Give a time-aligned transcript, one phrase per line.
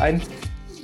[0.00, 0.22] Ein,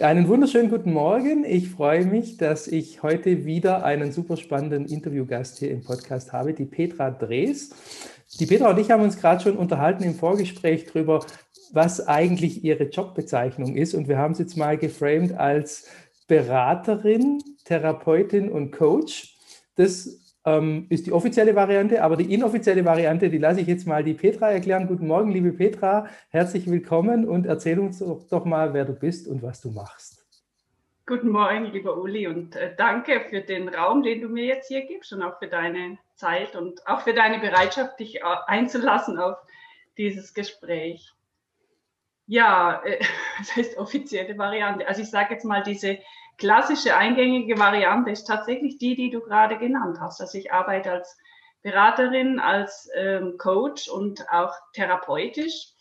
[0.01, 1.45] einen wunderschönen guten Morgen.
[1.45, 6.53] Ich freue mich, dass ich heute wieder einen super spannenden Interviewgast hier im Podcast habe,
[6.53, 7.71] die Petra Drees.
[8.41, 11.25] Die Petra und ich haben uns gerade schon unterhalten im Vorgespräch darüber,
[11.73, 13.95] was eigentlich ihre Jobbezeichnung ist.
[13.95, 15.87] Und wir haben es jetzt mal geframed als
[16.27, 19.37] Beraterin, Therapeutin und Coach.
[19.77, 24.05] Das ähm, ist die offizielle Variante, aber die inoffizielle Variante, die lasse ich jetzt mal
[24.05, 24.87] die Petra erklären.
[24.87, 29.27] Guten Morgen, liebe Petra, herzlich willkommen und erzähl uns doch, doch mal, wer du bist
[29.27, 30.25] und was du machst.
[31.07, 34.87] Guten Morgen, lieber Uli, und äh, danke für den Raum, den du mir jetzt hier
[34.87, 39.37] gibst und auch für deine Zeit und auch für deine Bereitschaft, dich äh, einzulassen auf
[39.99, 41.13] dieses Gespräch.
[42.27, 42.99] Ja, äh,
[43.39, 44.89] das heißt offizielle Variante.
[44.89, 45.99] Also ich sage jetzt mal diese
[46.39, 50.21] klassische eingängige Variante ist tatsächlich die, die du gerade genannt hast.
[50.21, 51.17] Also ich arbeite als
[51.63, 55.73] Beraterin, als ähm, Coach und auch therapeutisch.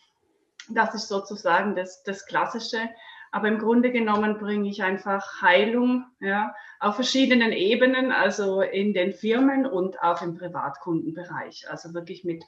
[0.68, 2.88] Das ist sozusagen das, das Klassische.
[3.32, 9.12] Aber im Grunde genommen bringe ich einfach Heilung ja, auf verschiedenen Ebenen, also in den
[9.12, 11.68] Firmen und auch im Privatkundenbereich.
[11.68, 12.44] Also wirklich mit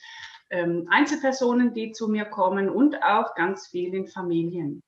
[0.48, 4.80] ähm, Einzelpersonen, die zu mir kommen und auch ganz viel in Familien.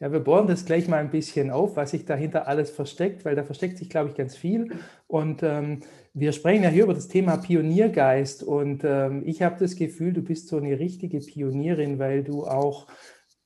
[0.00, 3.34] Ja, wir bohren das gleich mal ein bisschen auf, was sich dahinter alles versteckt, weil
[3.34, 4.70] da versteckt sich, glaube ich, ganz viel.
[5.08, 5.80] Und ähm,
[6.14, 8.44] wir sprechen ja hier über das Thema Pioniergeist.
[8.44, 12.86] Und ähm, ich habe das Gefühl, du bist so eine richtige Pionierin, weil du auch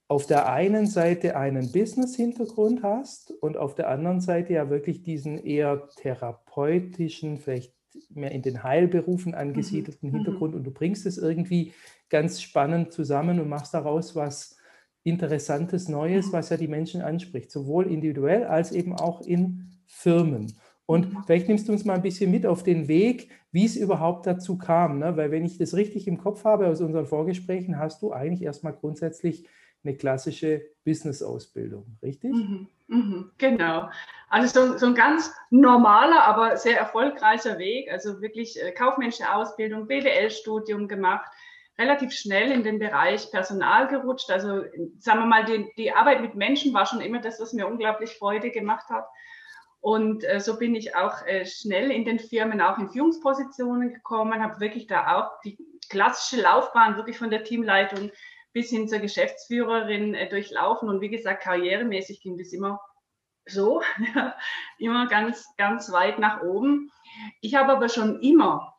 [0.08, 5.38] auf der einen Seite einen Business-Hintergrund hast und auf der anderen Seite ja wirklich diesen
[5.38, 7.74] eher therapeutischen, vielleicht
[8.10, 10.16] mehr in den Heilberufen angesiedelten mhm.
[10.16, 10.54] Hintergrund.
[10.54, 11.72] Und du bringst es irgendwie
[12.10, 14.58] ganz spannend zusammen und machst daraus was
[15.04, 16.32] Interessantes, Neues, mhm.
[16.32, 20.52] was ja die Menschen anspricht, sowohl individuell als eben auch in Firmen.
[20.86, 21.22] Und mhm.
[21.26, 24.58] vielleicht nimmst du uns mal ein bisschen mit auf den Weg, wie es überhaupt dazu
[24.58, 24.98] kam.
[24.98, 25.16] Ne?
[25.16, 28.72] Weil wenn ich das richtig im Kopf habe aus unseren Vorgesprächen, hast du eigentlich erstmal
[28.72, 29.46] grundsätzlich
[29.84, 32.32] eine klassische Business-Ausbildung, richtig?
[32.32, 33.88] Mhm, mh, genau.
[34.28, 37.90] Also so, so, ein ganz normaler, aber sehr erfolgreicher Weg.
[37.90, 41.30] Also wirklich äh, kaufmännische Ausbildung, BWL-Studium gemacht,
[41.78, 44.30] relativ schnell in den Bereich Personal gerutscht.
[44.30, 44.62] Also
[44.98, 48.16] sagen wir mal, die, die Arbeit mit Menschen war schon immer das, was mir unglaublich
[48.16, 49.06] Freude gemacht hat.
[49.80, 54.40] Und äh, so bin ich auch äh, schnell in den Firmen, auch in Führungspositionen gekommen,
[54.40, 58.12] habe wirklich da auch die klassische Laufbahn wirklich von der Teamleitung
[58.52, 60.88] bis hin zur Geschäftsführerin äh, durchlaufen.
[60.88, 62.80] Und wie gesagt, karrieremäßig ging das immer
[63.44, 63.82] so,
[64.78, 66.92] immer ganz, ganz weit nach oben.
[67.40, 68.71] Ich habe aber schon immer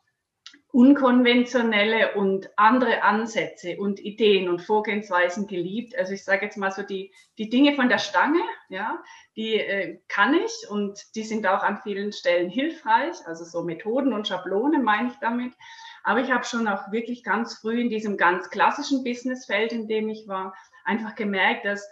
[0.74, 5.96] unkonventionelle und andere Ansätze und Ideen und Vorgehensweisen geliebt.
[5.96, 9.00] Also ich sage jetzt mal so die, die Dinge von der Stange, ja,
[9.36, 13.16] die äh, kann ich und die sind auch an vielen Stellen hilfreich.
[13.26, 15.54] Also so Methoden und Schablonen meine ich damit.
[16.04, 20.10] Aber ich habe schon auch wirklich ganz früh in diesem ganz klassischen Businessfeld, in dem
[20.10, 21.88] ich war, einfach gemerkt, dass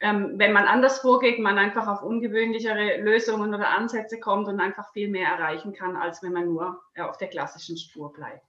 [0.00, 4.92] ähm, wenn man anders vorgeht, man einfach auf ungewöhnlichere Lösungen oder Ansätze kommt und einfach
[4.92, 8.44] viel mehr erreichen kann, als wenn man nur äh, auf der klassischen Spur bleibt.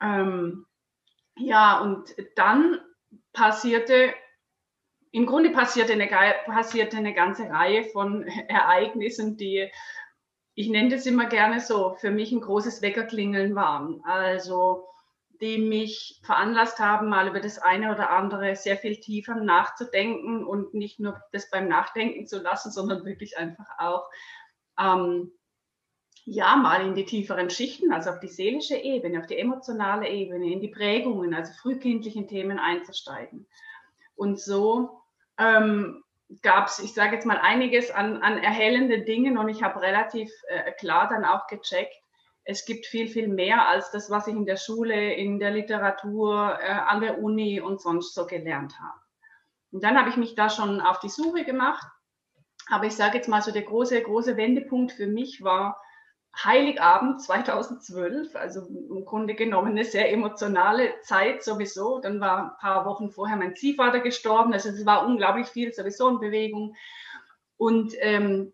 [0.00, 0.66] Ähm,
[1.36, 2.80] ja, und dann
[3.32, 4.14] passierte,
[5.10, 6.08] im Grunde passierte eine,
[6.46, 9.70] passierte eine ganze Reihe von Ereignissen, die,
[10.54, 14.00] ich nenne das immer gerne so, für mich ein großes Weckerklingeln waren.
[14.04, 14.86] Also
[15.40, 20.74] die mich veranlasst haben, mal über das eine oder andere sehr viel tiefer nachzudenken und
[20.74, 24.08] nicht nur das beim Nachdenken zu lassen, sondern wirklich einfach auch
[24.78, 25.32] ähm,
[26.24, 30.52] ja mal in die tieferen Schichten, also auf die seelische Ebene, auf die emotionale Ebene,
[30.52, 33.46] in die Prägungen, also frühkindlichen Themen einzusteigen.
[34.16, 35.00] Und so
[35.38, 36.02] ähm,
[36.42, 40.30] gab es, ich sage jetzt mal, einiges an, an erhellenden Dingen und ich habe relativ
[40.48, 41.94] äh, klar dann auch gecheckt,
[42.44, 46.58] es gibt viel, viel mehr als das, was ich in der Schule, in der Literatur,
[46.60, 49.00] äh, an der Uni und sonst so gelernt habe.
[49.72, 51.86] Und dann habe ich mich da schon auf die Suche gemacht.
[52.68, 55.80] Aber ich sage jetzt mal so, der große, große Wendepunkt für mich war
[56.42, 62.00] Heiligabend 2012, also im Grunde genommen eine sehr emotionale Zeit sowieso.
[62.00, 66.08] Dann war ein paar Wochen vorher mein Ziehvater gestorben, also es war unglaublich viel sowieso
[66.08, 66.74] in Bewegung.
[67.56, 68.52] Und ähm,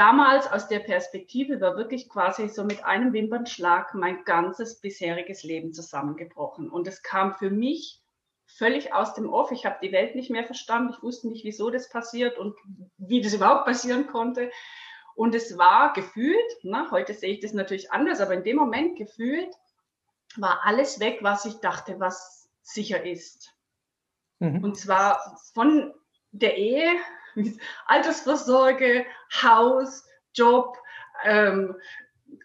[0.00, 5.74] damals aus der Perspektive war wirklich quasi so mit einem Wimpernschlag mein ganzes bisheriges Leben
[5.74, 6.70] zusammengebrochen.
[6.70, 8.00] Und es kam für mich
[8.46, 9.52] völlig aus dem Off.
[9.52, 10.94] Ich habe die Welt nicht mehr verstanden.
[10.96, 12.56] Ich wusste nicht, wieso das passiert und
[12.96, 14.50] wie das überhaupt passieren konnte.
[15.16, 18.96] Und es war gefühlt, na, heute sehe ich das natürlich anders, aber in dem Moment
[18.96, 19.54] gefühlt
[20.36, 23.54] war alles weg, was ich dachte, was sicher ist.
[24.38, 24.64] Mhm.
[24.64, 25.92] Und zwar von
[26.32, 26.96] der Ehe
[27.86, 29.04] Altersvorsorge,
[29.42, 30.04] Haus,
[30.34, 30.76] Job,
[31.24, 31.74] ähm,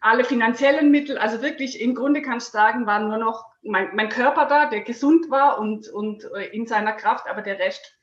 [0.01, 4.09] alle finanziellen Mittel, also wirklich im Grunde kann ich sagen, war nur noch mein, mein
[4.09, 7.97] Körper da, der gesund war und, und äh, in seiner Kraft, aber der Rest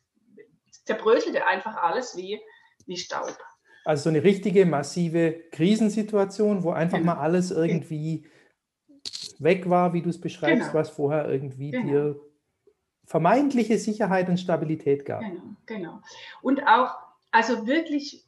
[0.84, 2.40] zerbröselte einfach alles wie,
[2.86, 3.36] wie Staub.
[3.84, 7.14] Also so eine richtige massive Krisensituation, wo einfach genau.
[7.14, 8.26] mal alles irgendwie
[9.38, 10.74] weg war, wie du es beschreibst, genau.
[10.74, 11.86] was vorher irgendwie genau.
[11.86, 12.20] dir
[13.12, 15.20] vermeintliche Sicherheit und Stabilität gab.
[15.20, 16.00] Genau, genau.
[16.41, 16.97] Und auch,
[17.31, 18.26] also wirklich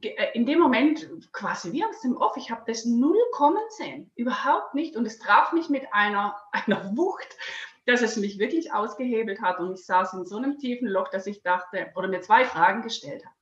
[0.00, 4.10] äh, in dem Moment quasi wie aus dem Off, ich habe das null kommen sehen,
[4.14, 4.96] überhaupt nicht.
[4.96, 7.36] Und es traf mich mit einer, einer Wucht,
[7.84, 9.60] dass es mich wirklich ausgehebelt hat.
[9.60, 12.80] Und ich saß in so einem tiefen Loch, dass ich dachte, oder mir zwei Fragen
[12.80, 13.36] gestellt habe.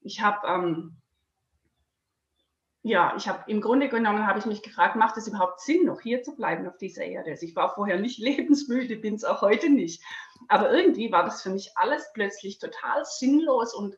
[0.00, 0.96] Ich habe, ähm,
[2.84, 6.00] ja, ich habe im Grunde genommen, habe ich mich gefragt, macht es überhaupt Sinn, noch
[6.00, 7.30] hier zu bleiben auf dieser Erde?
[7.30, 10.02] Also ich war vorher nicht lebensmüde, bin es auch heute nicht.
[10.48, 13.96] Aber irgendwie war das für mich alles plötzlich total sinnlos und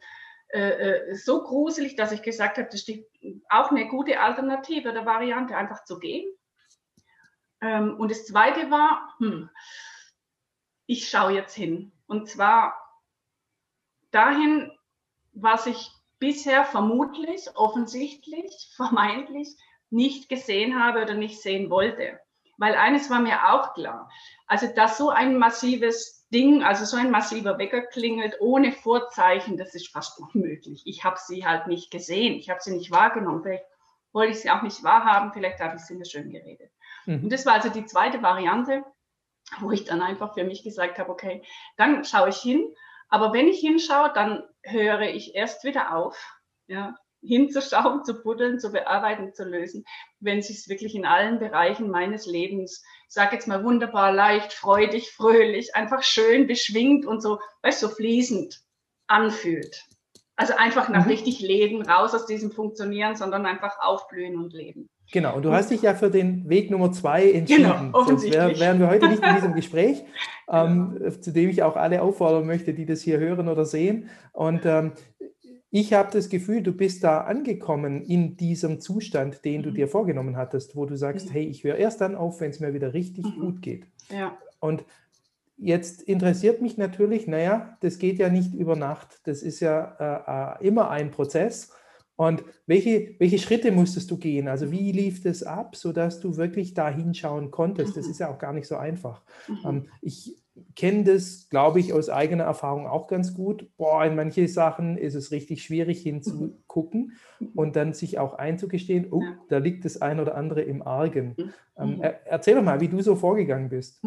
[0.48, 3.08] äh, äh, so gruselig, dass ich gesagt habe, das steht
[3.48, 6.30] auch eine gute Alternative oder Variante, einfach zu gehen.
[7.62, 9.48] Ähm, und das Zweite war, hm,
[10.86, 11.92] ich schaue jetzt hin.
[12.06, 12.78] Und zwar
[14.10, 14.70] dahin,
[15.32, 15.90] was ich
[16.24, 19.48] bisher vermutlich, offensichtlich, vermeintlich
[19.90, 22.18] nicht gesehen habe oder nicht sehen wollte.
[22.56, 24.10] Weil eines war mir auch klar,
[24.46, 29.74] also dass so ein massives Ding, also so ein massiver Wecker klingelt ohne Vorzeichen, das
[29.74, 30.82] ist fast unmöglich.
[30.86, 33.42] Ich habe sie halt nicht gesehen, ich habe sie nicht wahrgenommen.
[33.42, 33.66] Vielleicht
[34.14, 36.70] wollte ich sie auch nicht wahrhaben, vielleicht habe ich sie mir schön geredet.
[37.04, 37.24] Mhm.
[37.24, 38.82] Und das war also die zweite Variante,
[39.60, 41.42] wo ich dann einfach für mich gesagt habe, okay,
[41.76, 42.74] dann schaue ich hin,
[43.08, 46.16] aber wenn ich hinschaue, dann höre ich erst wieder auf.
[46.66, 49.84] Ja, hinzuschauen, zu buddeln, zu bearbeiten, zu lösen,
[50.20, 54.52] wenn es sich wirklich in allen Bereichen meines Lebens, ich sage jetzt mal wunderbar, leicht,
[54.52, 58.60] freudig, fröhlich, einfach schön, beschwingt und so, weißt so fließend
[59.06, 59.84] anfühlt.
[60.36, 61.12] Also einfach nach mhm.
[61.12, 64.88] richtig Leben, raus aus diesem Funktionieren, sondern einfach aufblühen und leben.
[65.12, 67.92] Genau, und du hast dich ja für den Weg Nummer zwei entschieden.
[67.92, 70.02] Genau, Sonst wär, wären wir heute nicht in diesem Gespräch,
[70.50, 74.08] ähm, zu dem ich auch alle auffordern möchte, die das hier hören oder sehen.
[74.32, 74.92] Und ähm,
[75.76, 79.74] ich habe das Gefühl, du bist da angekommen in diesem Zustand, den du mhm.
[79.74, 82.74] dir vorgenommen hattest, wo du sagst, hey, ich höre erst dann auf, wenn es mir
[82.74, 83.40] wieder richtig mhm.
[83.40, 83.86] gut geht.
[84.08, 84.38] Ja.
[84.60, 84.84] Und
[85.56, 90.62] jetzt interessiert mich natürlich, naja, das geht ja nicht über Nacht, das ist ja äh,
[90.62, 91.72] äh, immer ein Prozess.
[92.16, 94.46] Und welche, welche Schritte musstest du gehen?
[94.46, 97.96] Also wie lief das ab, sodass du wirklich da hinschauen konntest?
[97.96, 98.10] Das mhm.
[98.12, 99.22] ist ja auch gar nicht so einfach.
[99.48, 99.58] Mhm.
[99.64, 100.36] Ähm, ich
[100.76, 103.66] kenne das, glaube ich, aus eigener Erfahrung auch ganz gut.
[103.76, 107.48] Boah, in manche Sachen ist es richtig schwierig hinzugucken mhm.
[107.56, 111.34] und dann sich auch einzugestehen, oh, da liegt das ein oder andere im Argen.
[111.76, 114.00] Ähm, er, erzähl doch mal, wie du so vorgegangen bist.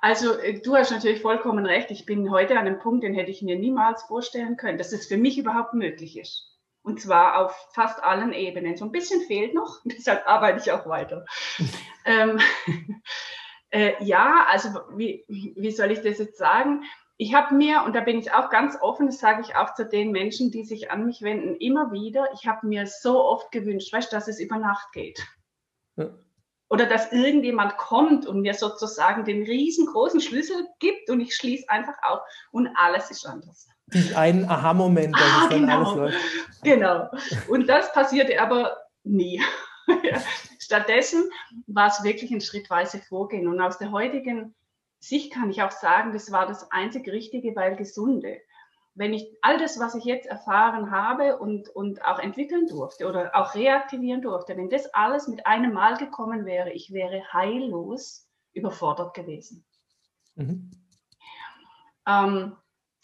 [0.00, 1.92] Also äh, du hast natürlich vollkommen recht.
[1.92, 5.06] Ich bin heute an einem Punkt, den hätte ich mir niemals vorstellen können, dass es
[5.06, 6.53] für mich überhaupt möglich ist.
[6.84, 8.76] Und zwar auf fast allen Ebenen.
[8.76, 11.24] So ein bisschen fehlt noch, deshalb arbeite ich auch weiter.
[12.04, 12.38] ähm,
[13.70, 16.84] äh, ja, also wie, wie soll ich das jetzt sagen?
[17.16, 19.86] Ich habe mir, und da bin ich auch ganz offen, das sage ich auch zu
[19.86, 23.92] den Menschen, die sich an mich wenden, immer wieder, ich habe mir so oft gewünscht,
[23.92, 25.24] weißt, dass es über Nacht geht.
[25.96, 26.10] Ja.
[26.68, 31.96] Oder dass irgendjemand kommt und mir sozusagen den riesengroßen Schlüssel gibt und ich schließe einfach
[32.02, 32.20] auf
[32.50, 33.68] und alles ist anders.
[34.14, 35.76] Ein Aha-Moment, dass ah, es dann genau.
[35.76, 36.18] alles läuft.
[36.62, 37.10] Genau.
[37.48, 39.42] Und das passierte aber nie.
[40.58, 41.30] Stattdessen
[41.66, 43.46] war es wirklich ein schrittweise Vorgehen.
[43.46, 44.54] Und aus der heutigen
[44.98, 48.38] Sicht kann ich auch sagen, das war das einzig Richtige, weil gesunde.
[48.94, 53.34] Wenn ich all das, was ich jetzt erfahren habe und, und auch entwickeln durfte oder
[53.34, 59.14] auch reaktivieren durfte, wenn das alles mit einem Mal gekommen wäre, ich wäre heillos überfordert
[59.14, 59.66] gewesen.
[60.36, 60.70] Mhm.
[62.06, 62.56] Ähm,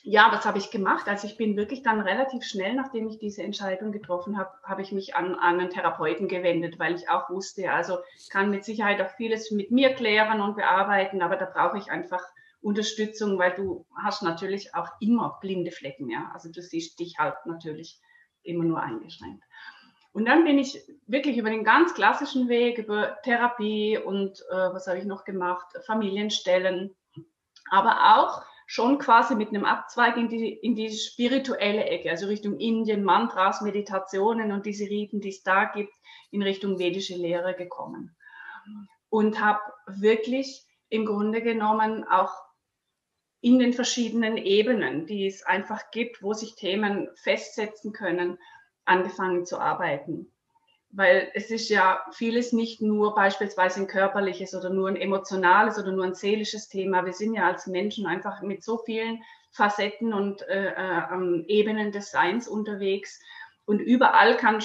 [0.03, 1.09] ja, was habe ich gemacht?
[1.09, 4.93] Also ich bin wirklich dann relativ schnell, nachdem ich diese Entscheidung getroffen habe, habe ich
[4.93, 7.99] mich an, an einen Therapeuten gewendet, weil ich auch wusste, also
[8.31, 12.23] kann mit Sicherheit auch vieles mit mir klären und bearbeiten, aber da brauche ich einfach
[12.63, 16.31] Unterstützung, weil du hast natürlich auch immer blinde Flecken, ja.
[16.35, 18.01] Also du siehst dich halt natürlich
[18.43, 19.45] immer nur eingeschränkt.
[20.13, 24.87] Und dann bin ich wirklich über den ganz klassischen Weg, über Therapie und äh, was
[24.87, 26.97] habe ich noch gemacht, Familienstellen,
[27.71, 32.57] aber auch schon quasi mit einem Abzweig in die, in die spirituelle Ecke, also Richtung
[32.61, 35.93] Indien, Mantras, Meditationen und diese Riten, die es da gibt,
[36.31, 38.15] in Richtung vedische Lehre gekommen.
[39.09, 39.59] Und habe
[39.89, 42.33] wirklich im Grunde genommen auch
[43.41, 48.39] in den verschiedenen Ebenen, die es einfach gibt, wo sich Themen festsetzen können,
[48.85, 50.31] angefangen zu arbeiten
[50.93, 55.93] weil es ist ja vieles nicht nur beispielsweise ein körperliches oder nur ein emotionales oder
[55.93, 57.05] nur ein seelisches Thema.
[57.05, 62.11] Wir sind ja als Menschen einfach mit so vielen Facetten und äh, äh, Ebenen des
[62.11, 63.21] Seins unterwegs
[63.67, 64.61] und überall kann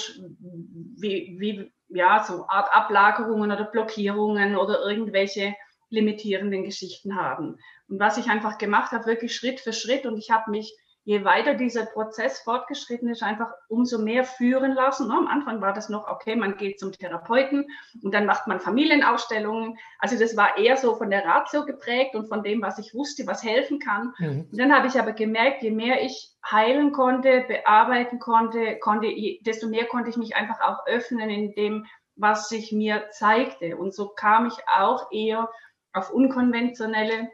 [0.98, 5.56] wie, wie ja so Art Ablagerungen oder Blockierungen oder irgendwelche
[5.90, 7.58] limitierenden Geschichten haben.
[7.88, 11.24] Und was ich einfach gemacht habe, wirklich Schritt für Schritt und ich habe mich je
[11.24, 15.08] weiter dieser Prozess fortgeschritten ist, einfach umso mehr führen lassen.
[15.08, 15.14] Ne?
[15.14, 17.68] Am Anfang war das noch, okay, man geht zum Therapeuten
[18.02, 19.78] und dann macht man Familienausstellungen.
[20.00, 23.28] Also das war eher so von der Ratio geprägt und von dem, was ich wusste,
[23.28, 24.14] was helfen kann.
[24.18, 24.48] Mhm.
[24.52, 29.08] Und dann habe ich aber gemerkt, je mehr ich heilen konnte, bearbeiten konnte, konnte,
[29.42, 31.86] desto mehr konnte ich mich einfach auch öffnen in dem,
[32.16, 33.78] was sich mir zeigte.
[33.78, 35.52] Und so kam ich auch eher
[35.94, 37.30] auf unkonventionelle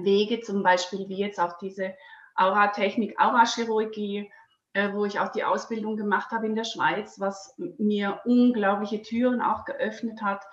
[0.00, 1.94] Wege, zum Beispiel wie jetzt auch diese
[2.36, 4.30] Auratechnik, Aurachirurgie,
[4.72, 9.40] äh, wo ich auch die Ausbildung gemacht habe in der Schweiz, was mir unglaubliche Türen
[9.40, 10.44] auch geöffnet hat,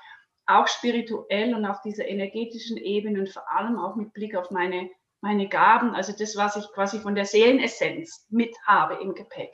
[0.48, 4.89] auch spirituell und auf dieser energetischen Ebene und vor allem auch mit Blick auf meine,
[5.22, 9.53] meine Gaben, also das, was ich quasi von der Seelenessenz mit habe im Gepäck.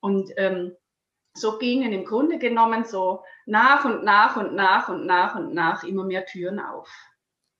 [0.00, 0.76] Und ähm,
[1.36, 5.82] so gingen im Grunde genommen so nach und nach und nach und nach und nach
[5.82, 6.88] immer mehr Türen auf.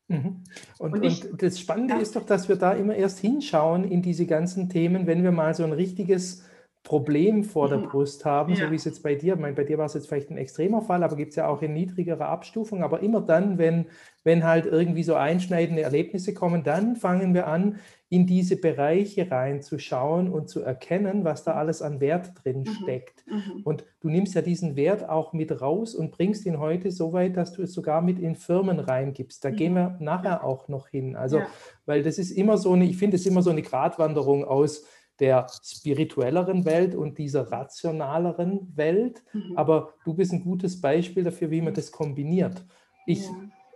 [0.08, 0.42] Mhm.
[0.78, 2.00] Und, und, ich, und, das Spannende ja.
[2.00, 5.54] ist doch, dass wir da immer erst hinschauen in diese ganzen Themen, wenn wir mal
[5.54, 6.44] so ein richtiges
[6.84, 7.88] Problem vor der mhm.
[7.88, 8.66] Brust haben, ja.
[8.66, 10.36] so wie es jetzt bei dir, ich meine, bei dir war es jetzt vielleicht ein
[10.36, 13.86] extremer Fall, aber gibt es ja auch in niedrigerer Abstufung, aber immer dann, wenn,
[14.22, 17.76] wenn halt irgendwie so einschneidende Erlebnisse kommen, dann fangen wir an,
[18.10, 22.66] in diese Bereiche reinzuschauen und zu erkennen, was da alles an Wert drin mhm.
[22.82, 23.24] steckt.
[23.26, 23.62] Mhm.
[23.64, 27.38] Und du nimmst ja diesen Wert auch mit raus und bringst ihn heute so weit,
[27.38, 29.42] dass du es sogar mit in Firmen reingibst.
[29.42, 29.56] Da mhm.
[29.56, 31.16] gehen wir nachher auch noch hin.
[31.16, 31.46] Also, ja.
[31.86, 34.84] weil das ist immer so eine, ich finde es immer so eine Gratwanderung aus,
[35.20, 39.22] der spirituelleren Welt und dieser rationaleren Welt.
[39.32, 39.56] Mhm.
[39.56, 42.64] Aber du bist ein gutes Beispiel dafür, wie man das kombiniert.
[43.06, 43.30] Ich, ja.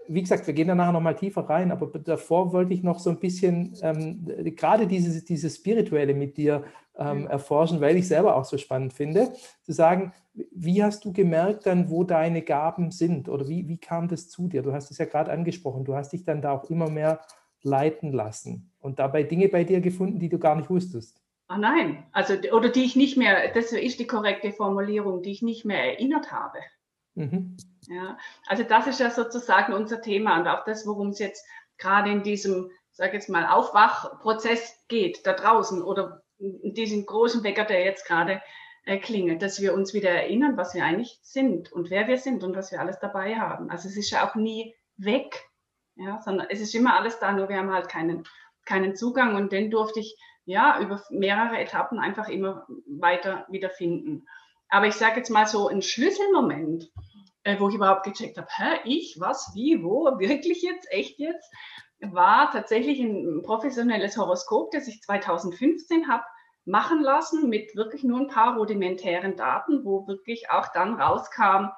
[0.09, 3.11] wie gesagt, wir gehen da nachher nochmal tiefer rein, aber davor wollte ich noch so
[3.11, 4.25] ein bisschen ähm,
[4.57, 6.65] gerade dieses, dieses Spirituelle mit dir
[6.99, 10.13] ähm, erforschen, weil ich selber auch so spannend finde, zu sagen,
[10.53, 14.49] wie hast du gemerkt dann, wo deine Gaben sind oder wie, wie kam das zu
[14.49, 14.63] dir?
[14.63, 17.21] Du hast es ja gerade angesprochen, du hast dich dann da auch immer mehr
[17.63, 21.23] leiten lassen und dabei Dinge bei dir gefunden, die du gar nicht wusstest.
[21.49, 25.41] Ah nein, also oder die ich nicht mehr, das ist die korrekte Formulierung, die ich
[25.41, 26.59] nicht mehr erinnert habe.
[27.15, 27.57] Mhm.
[27.89, 31.47] Ja, also das ist ja sozusagen unser Thema und auch das, worum es jetzt
[31.79, 37.65] gerade in diesem, sag jetzt mal, Aufwachprozess geht, da draußen oder in diesem großen Wecker,
[37.65, 38.43] der jetzt gerade
[38.85, 42.45] äh, klingelt, dass wir uns wieder erinnern, was wir eigentlich sind und wer wir sind
[42.45, 43.71] und was wir alles dabei haben.
[43.71, 45.49] Also es ist ja auch nie weg,
[45.97, 48.25] ja, sondern es ist immer alles da, nur wir haben halt keinen,
[48.67, 50.17] keinen Zugang und den durfte ich
[50.49, 54.27] ja, über mehrere Etappen einfach immer weiter wiederfinden.
[54.71, 56.91] Aber ich sage jetzt mal so ein Schlüsselmoment,
[57.45, 61.53] äh, wo ich überhaupt gecheckt habe, hä, ich, was, wie, wo, wirklich jetzt, echt jetzt,
[62.01, 66.25] war tatsächlich ein professionelles Horoskop, das ich 2015 habe
[66.65, 71.69] machen lassen mit wirklich nur ein paar rudimentären Daten, wo wirklich auch dann rauskam,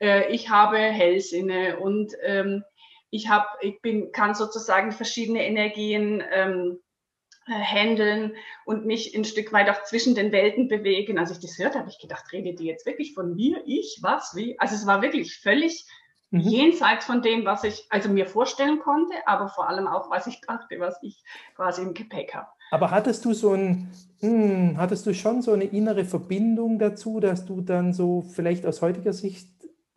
[0.00, 2.62] äh, ich habe Hellsinne und ähm,
[3.10, 6.83] ich habe, ich bin, kann sozusagen verschiedene Energien ähm, äh,
[7.46, 8.32] handeln
[8.64, 11.18] und mich ein Stück weit auch zwischen den Welten bewegen.
[11.18, 14.34] Als ich das hörte, habe ich gedacht, rede die jetzt wirklich von mir, ich, was,
[14.34, 14.58] wie?
[14.58, 15.86] Also es war wirklich völlig
[16.30, 16.40] mhm.
[16.40, 20.40] jenseits von dem, was ich also mir vorstellen konnte, aber vor allem auch, was ich
[20.40, 21.22] dachte, was ich
[21.54, 22.48] quasi im Gepäck habe.
[22.70, 27.44] Aber hattest du so ein, hm, hattest du schon so eine innere Verbindung dazu, dass
[27.44, 29.48] du dann so vielleicht aus heutiger Sicht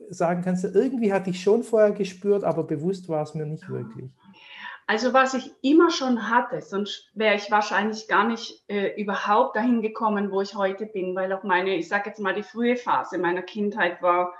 [0.10, 4.10] sagen kannst, irgendwie hatte ich schon vorher gespürt, aber bewusst war es mir nicht wirklich.
[4.90, 9.82] Also was ich immer schon hatte, sonst wäre ich wahrscheinlich gar nicht äh, überhaupt dahin
[9.82, 13.18] gekommen, wo ich heute bin, weil auch meine, ich sage jetzt mal, die frühe Phase
[13.18, 14.34] meiner Kindheit war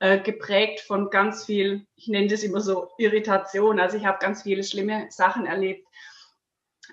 [0.00, 3.78] äh, geprägt von ganz viel, ich nenne das immer so Irritation.
[3.78, 5.86] Also ich habe ganz viele schlimme Sachen erlebt.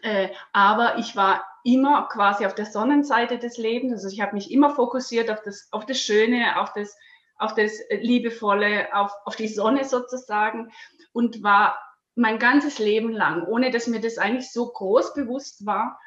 [0.04, 3.94] Äh, aber ich war immer quasi auf der Sonnenseite des Lebens.
[3.94, 6.96] Also ich habe mich immer fokussiert auf das, auf das Schöne, auf das,
[7.40, 10.72] auf das Liebevolle, auf, auf die Sonne sozusagen
[11.14, 11.80] und war
[12.22, 16.00] mein ganzes Leben lang, ohne dass mir das eigentlich so groß bewusst war,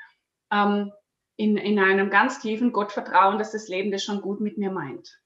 [0.51, 0.93] ähm,
[1.37, 5.21] in, in einem ganz tiefen Gottvertrauen, dass das Leben das schon gut mit mir meint.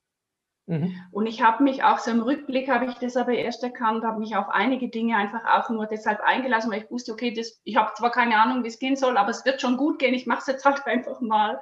[0.66, 0.94] Mhm.
[1.12, 4.20] Und ich habe mich auch so im Rückblick, habe ich das aber erst erkannt, habe
[4.20, 7.76] mich auf einige Dinge einfach auch nur deshalb eingelassen, weil ich wusste, okay, das, ich
[7.76, 10.26] habe zwar keine Ahnung, wie es gehen soll, aber es wird schon gut gehen, ich
[10.26, 11.60] mache es jetzt halt einfach mal.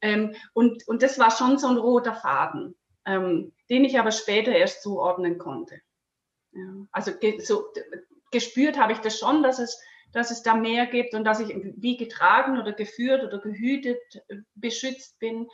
[0.00, 2.74] Ähm, und, und das war schon so ein roter Faden,
[3.04, 5.80] ähm, den ich aber später erst zuordnen konnte.
[6.52, 7.64] Ja, also so,
[8.30, 9.80] gespürt habe ich das schon, dass es,
[10.12, 14.36] dass es da mehr gibt und dass ich wie getragen oder geführt oder gehütet, äh,
[14.54, 15.48] beschützt bin.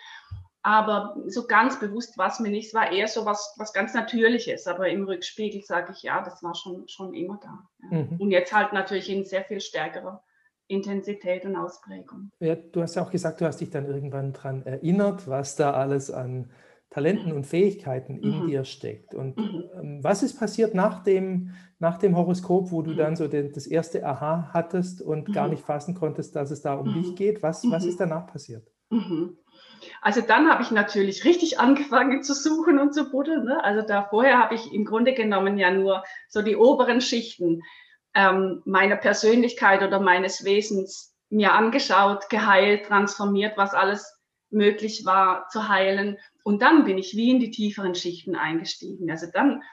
[0.62, 2.68] Aber so ganz bewusst war es mir nicht.
[2.68, 4.66] Es war eher so was, was ganz Natürliches.
[4.66, 7.68] Aber im Rückspiegel sage ich, ja, das war schon, schon immer da.
[7.90, 8.02] Ja.
[8.02, 8.16] Mhm.
[8.18, 10.25] Und jetzt halt natürlich in sehr viel stärkerer
[10.68, 12.33] Intensität und Ausprägung.
[12.40, 15.73] Ja, du hast ja auch gesagt, du hast dich dann irgendwann daran erinnert, was da
[15.73, 16.50] alles an
[16.90, 18.47] Talenten und Fähigkeiten in mhm.
[18.47, 19.14] dir steckt.
[19.14, 19.64] Und mhm.
[19.75, 22.97] ähm, was ist passiert nach dem, nach dem Horoskop, wo du mhm.
[22.97, 25.55] dann so den, das erste Aha hattest und gar mhm.
[25.55, 27.14] nicht fassen konntest, dass es da um dich mhm.
[27.16, 27.43] geht?
[27.43, 28.66] Was, was ist danach passiert?
[30.00, 33.45] Also dann habe ich natürlich richtig angefangen zu suchen und zu buddeln.
[33.45, 33.62] Ne?
[33.62, 37.62] Also da vorher habe ich im Grunde genommen ja nur so die oberen Schichten
[38.14, 44.19] ähm, meiner Persönlichkeit oder meines Wesens mir angeschaut, geheilt, transformiert, was alles
[44.50, 46.16] möglich war zu heilen.
[46.47, 49.11] Und dann bin ich wie in die tieferen Schichten eingestiegen.
[49.11, 49.65] Also dann,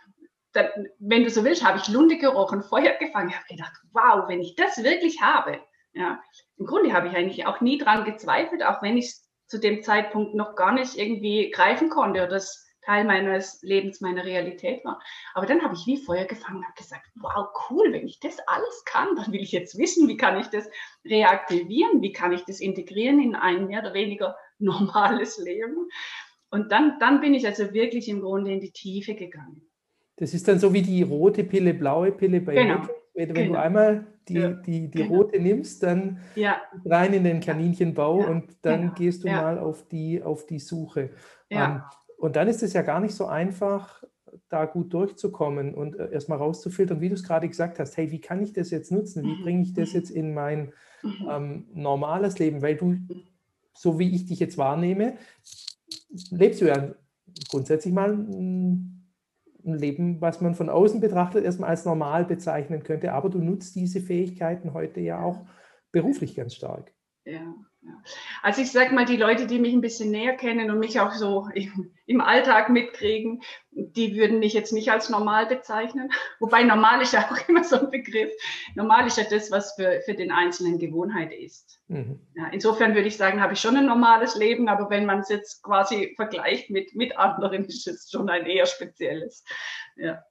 [0.54, 0.66] dann
[0.98, 4.42] wenn du so willst, habe ich Lunde gerochen, Feuer gefangen, Ich habe gedacht, wow, wenn
[4.42, 5.60] ich das wirklich habe.
[5.94, 6.20] Ja,
[6.58, 9.84] im Grunde habe ich eigentlich auch nie dran gezweifelt, auch wenn ich es zu dem
[9.84, 15.00] Zeitpunkt noch gar nicht irgendwie greifen konnte oder das Teil meines Lebens, meiner Realität war.
[15.36, 18.40] Aber dann habe ich wie Feuer gefangen und habe gesagt, wow, cool, wenn ich das
[18.48, 20.68] alles kann, dann will ich jetzt wissen, wie kann ich das
[21.06, 25.90] reaktivieren, wie kann ich das integrieren in ein mehr oder weniger normales Leben.
[26.54, 29.64] Und dann, dann bin ich also wirklich im Grunde in die Tiefe gegangen.
[30.18, 32.88] Das ist dann so wie die rote Pille, blaue Pille bei genau.
[33.16, 33.54] Wenn, genau.
[33.54, 34.50] du einmal die, ja.
[34.50, 35.16] die, die genau.
[35.16, 36.62] rote nimmst, dann ja.
[36.86, 38.28] rein in den Kaninchenbau ja.
[38.28, 38.94] und dann genau.
[38.94, 41.10] gehst du mal auf die, auf die Suche.
[41.50, 41.66] Ja.
[41.66, 41.82] Ähm,
[42.18, 44.04] und dann ist es ja gar nicht so einfach,
[44.50, 48.22] da gut durchzukommen und äh, erstmal rauszufiltern, wie du es gerade gesagt hast, hey, wie
[48.22, 49.24] kann ich das jetzt nutzen?
[49.24, 49.42] Wie mhm.
[49.42, 49.96] bringe ich das mhm.
[49.96, 51.30] jetzt in mein mhm.
[51.32, 52.62] ähm, normales Leben?
[52.62, 52.98] Weil du,
[53.74, 55.18] so wie ich dich jetzt wahrnehme,
[56.32, 56.94] lebst du ja
[57.50, 59.04] grundsätzlich mal ein
[59.64, 64.02] Leben, was man von außen betrachtet, erstmal als normal bezeichnen könnte, aber du nutzt diese
[64.02, 65.46] Fähigkeiten heute ja auch
[65.92, 66.94] beruflich ganz stark.
[67.26, 67.56] Ja.
[68.42, 71.14] Also ich sage mal, die Leute, die mich ein bisschen näher kennen und mich auch
[71.14, 71.48] so
[72.06, 76.10] im, Alltag mitkriegen, die würden mich jetzt nicht als normal bezeichnen.
[76.40, 78.32] Wobei normal ist ja auch immer so ein Begriff.
[78.76, 81.82] Normal ist ja das, was für, für den Einzelnen Gewohnheit ist.
[81.88, 82.20] Mhm.
[82.36, 85.30] Ja, insofern würde ich sagen, habe ich schon ein normales Leben, aber wenn man es
[85.30, 89.44] jetzt quasi vergleicht mit, mit anderen, ist es schon ein eher spezielles.
[89.96, 90.24] Ja.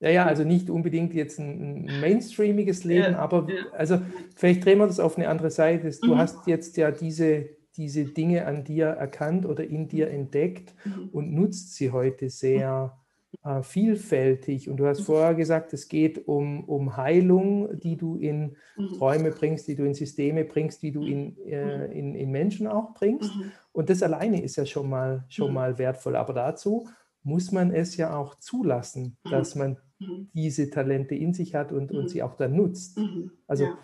[0.00, 3.64] Ja, ja, also nicht unbedingt jetzt ein, mainstreamiges Leben, ja, aber ja.
[3.72, 4.00] also
[4.36, 5.90] vielleicht drehen wir das auf eine andere Seite.
[6.00, 6.18] Du mhm.
[6.18, 11.08] hast jetzt ja diese, diese Dinge an dir erkannt oder in dir entdeckt mhm.
[11.10, 12.96] und nutzt sie heute sehr
[13.44, 14.68] äh, vielfältig.
[14.68, 15.04] Und du hast mhm.
[15.04, 18.94] vorher gesagt, es geht um, um Heilung, die du in mhm.
[19.00, 21.92] Räume bringst, die du in Systeme bringst, die du in, äh, mhm.
[21.92, 23.34] in, in Menschen auch bringst.
[23.34, 23.52] Mhm.
[23.72, 26.14] Und das alleine ist ja schon mal, schon mal wertvoll.
[26.14, 26.86] Aber dazu
[27.22, 30.30] muss man es ja auch zulassen, dass man mhm.
[30.34, 31.98] diese Talente in sich hat und, mhm.
[31.98, 32.98] und sie auch dann nutzt.
[32.98, 33.32] Mhm.
[33.46, 33.78] Also, ja.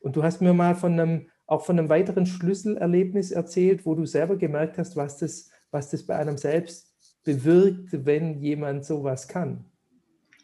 [0.00, 4.04] und du hast mir mal von einem, auch von einem weiteren Schlüsselerlebnis erzählt, wo du
[4.04, 9.64] selber gemerkt hast, was das, was das bei einem selbst bewirkt, wenn jemand sowas kann.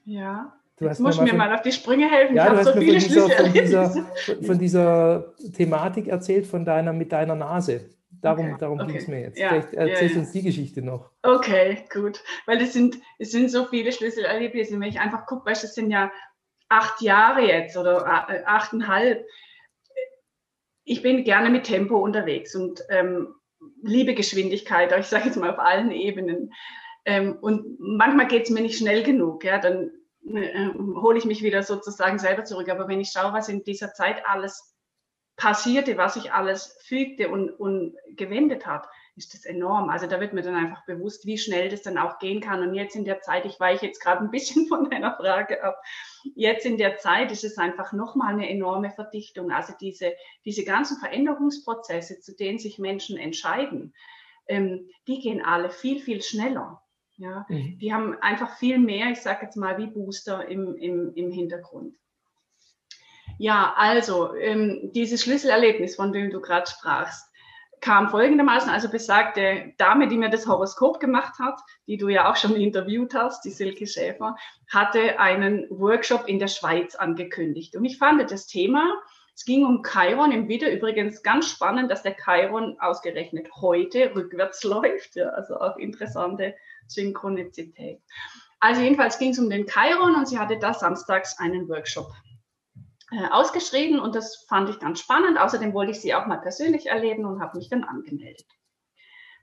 [0.05, 0.55] Ja.
[0.77, 2.35] Du hast musst mir, mir mal auf die Sprünge helfen.
[2.35, 4.07] Ja, du hast so mir von dieser, von, dieser,
[4.43, 7.83] von dieser Thematik erzählt, von deiner, mit deiner Nase.
[8.23, 8.57] Darum, okay.
[8.61, 8.87] darum okay.
[8.87, 9.39] ging es mir jetzt.
[9.39, 9.49] Ja.
[9.49, 11.11] Vielleicht erzählst du ja, uns die Geschichte noch.
[11.23, 12.23] Okay, gut.
[12.47, 14.79] Weil es sind, es sind so viele Schlüsselerlebnisse.
[14.79, 16.11] Wenn ich einfach gucke, weil es sind ja
[16.69, 19.27] acht Jahre jetzt oder äh, achteinhalb.
[20.85, 23.35] Ich bin gerne mit Tempo unterwegs und ähm,
[23.83, 26.53] liebe Geschwindigkeit, ich sage jetzt mal auf allen Ebenen.
[27.05, 29.45] Ähm, und manchmal geht es mir nicht schnell genug.
[29.45, 29.91] Ja, dann
[30.27, 32.69] äh, hole ich mich wieder sozusagen selber zurück.
[32.69, 34.72] Aber wenn ich schaue, was in dieser Zeit alles
[35.43, 39.91] passierte, was sich alles fügte und, und gewendet hat, ist das enorm.
[39.91, 42.63] Also da wird mir dann einfach bewusst, wie schnell das dann auch gehen kann.
[42.63, 45.83] Und jetzt in der Zeit, ich weiche jetzt gerade ein bisschen von deiner Frage ab,
[46.37, 49.51] jetzt in der Zeit ist es einfach nochmal eine enorme Verdichtung.
[49.51, 50.13] Also diese,
[50.45, 53.95] diese ganzen Veränderungsprozesse, zu denen sich Menschen entscheiden,
[54.47, 56.81] ähm, die gehen alle viel, viel schneller.
[57.17, 57.79] Ja, mhm.
[57.81, 61.97] Die haben einfach viel mehr, ich sage jetzt mal, wie Booster im, im, im Hintergrund.
[63.43, 67.29] Ja, also ähm, dieses Schlüsselerlebnis, von dem du gerade sprachst,
[67.81, 72.37] kam folgendermaßen, also besagte Dame, die mir das Horoskop gemacht hat, die du ja auch
[72.37, 74.37] schon interviewt hast, die Silke Schäfer,
[74.73, 77.75] hatte einen Workshop in der Schweiz angekündigt.
[77.75, 78.95] Und ich fand das Thema,
[79.35, 84.63] es ging um Chiron im Widder, übrigens ganz spannend, dass der Chiron ausgerechnet heute rückwärts
[84.63, 86.55] läuft, ja, also auch interessante
[86.87, 88.03] Synchronizität.
[88.61, 92.07] Also jedenfalls ging es um den Chiron und sie hatte da samstags einen Workshop
[93.31, 95.39] ausgeschrieben und das fand ich ganz spannend.
[95.39, 98.47] Außerdem wollte ich sie auch mal persönlich erleben und habe mich dann angemeldet.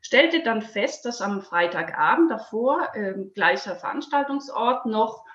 [0.02, 5.26] Stellte dann fest, dass am Freitagabend davor, äh, gleicher Veranstaltungsort, noch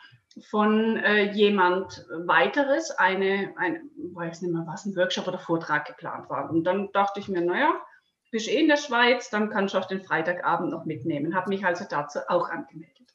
[0.50, 6.28] von äh, jemand weiteres eine, ein, weiß nicht mehr was, ein Workshop oder Vortrag geplant
[6.28, 6.50] war.
[6.50, 7.74] Und dann dachte ich mir, naja,
[8.34, 11.36] bist eh in der Schweiz, dann kannst du auch den Freitagabend noch mitnehmen.
[11.36, 13.14] Habe mich also dazu auch angemeldet.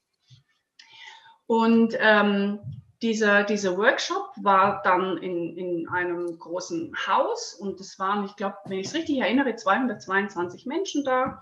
[1.45, 8.25] Und ähm, dieser, dieser Workshop war dann in, in einem großen Haus und es waren,
[8.25, 11.41] ich glaube, wenn ich es richtig erinnere, 222 Menschen da.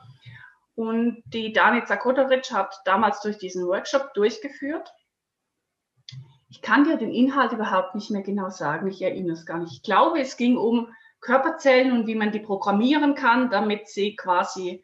[0.75, 4.93] Und die Danica Kotoric hat damals durch diesen Workshop durchgeführt.
[6.49, 9.73] Ich kann dir den Inhalt überhaupt nicht mehr genau sagen, ich erinnere es gar nicht.
[9.73, 14.83] Ich glaube, es ging um Körperzellen und wie man die programmieren kann, damit sie quasi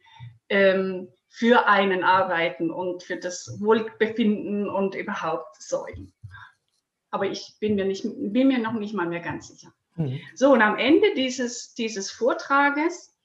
[0.49, 6.11] ähm, für einen arbeiten und für das Wohlbefinden und überhaupt sorgen.
[7.13, 9.71] Aber ich bin mir, nicht, bin mir noch nicht mal mehr ganz sicher.
[9.95, 10.19] Mhm.
[10.33, 13.15] So, und am Ende dieses, dieses Vortrages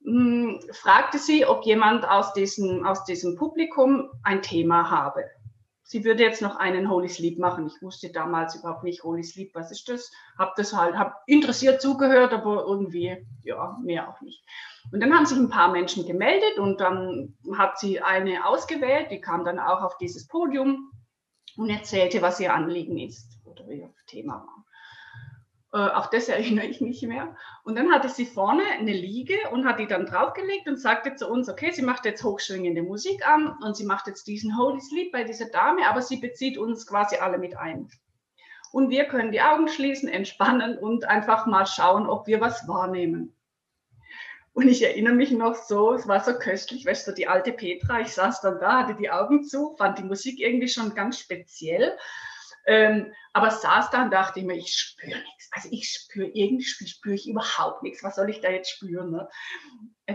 [0.00, 5.24] mh, hm, fragte sie, ob jemand aus diesem, aus diesem Publikum ein Thema habe
[5.90, 7.66] sie würde jetzt noch einen Holy Sleep machen.
[7.66, 10.12] Ich wusste damals überhaupt nicht, Holy Sleep, was ist das?
[10.38, 14.44] Hab das halt, hab interessiert zugehört, aber irgendwie, ja, mehr auch nicht.
[14.92, 19.20] Und dann haben sich ein paar Menschen gemeldet und dann hat sie eine ausgewählt, die
[19.20, 20.92] kam dann auch auf dieses Podium
[21.60, 24.64] und erzählte, was ihr Anliegen ist oder ihr Thema war.
[25.72, 27.36] Äh, auch das erinnere ich mich mehr.
[27.64, 31.28] Und dann hatte sie vorne eine Liege und hat die dann draufgelegt und sagte zu
[31.28, 35.12] uns, okay, sie macht jetzt hochschwingende Musik an und sie macht jetzt diesen Holy Sleep
[35.12, 37.90] bei dieser Dame, aber sie bezieht uns quasi alle mit ein.
[38.72, 43.36] Und wir können die Augen schließen, entspannen und einfach mal schauen, ob wir was wahrnehmen.
[44.52, 48.00] Und ich erinnere mich noch so, es war so köstlich, weißt du, die alte Petra,
[48.00, 51.96] ich saß dann da, hatte die Augen zu, fand die Musik irgendwie schon ganz speziell
[52.66, 55.48] ähm, aber saß da und dachte mir, ich spüre nichts.
[55.52, 58.02] Also ich spüre, irgendwie spüre ich überhaupt nichts.
[58.02, 59.10] Was soll ich da jetzt spüren?
[59.10, 59.28] Ne?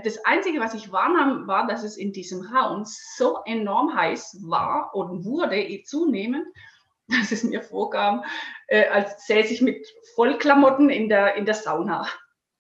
[0.03, 4.93] Das Einzige, was ich wahrnahm, war, dass es in diesem Raum so enorm heiß war
[4.93, 6.45] und wurde eh zunehmend,
[7.07, 8.23] dass es mir vorkam,
[8.67, 12.07] äh, als säße ich mit Vollklamotten in der, in der Sauna.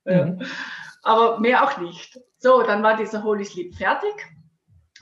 [0.05, 0.41] Mhm.
[0.41, 0.45] Äh,
[1.05, 2.19] aber mehr auch nicht.
[2.39, 4.13] So, dann war dieser Holy Sleep fertig.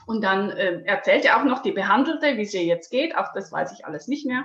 [0.06, 3.16] Und dann äh, erzählte auch noch die Behandelte, wie es ihr jetzt geht.
[3.16, 4.44] Auch das weiß ich alles nicht mehr.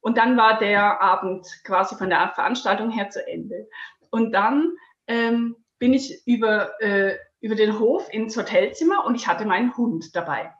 [0.00, 3.68] Und dann war der Abend quasi von der Veranstaltung her zu Ende.
[4.10, 4.76] Und dann
[5.08, 10.14] ähm, bin ich über, äh, über den Hof ins Hotelzimmer und ich hatte meinen Hund
[10.14, 10.54] dabei.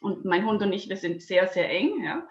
[0.00, 2.02] Und mein Hund und ich, wir sind sehr, sehr eng.
[2.02, 2.26] Ja.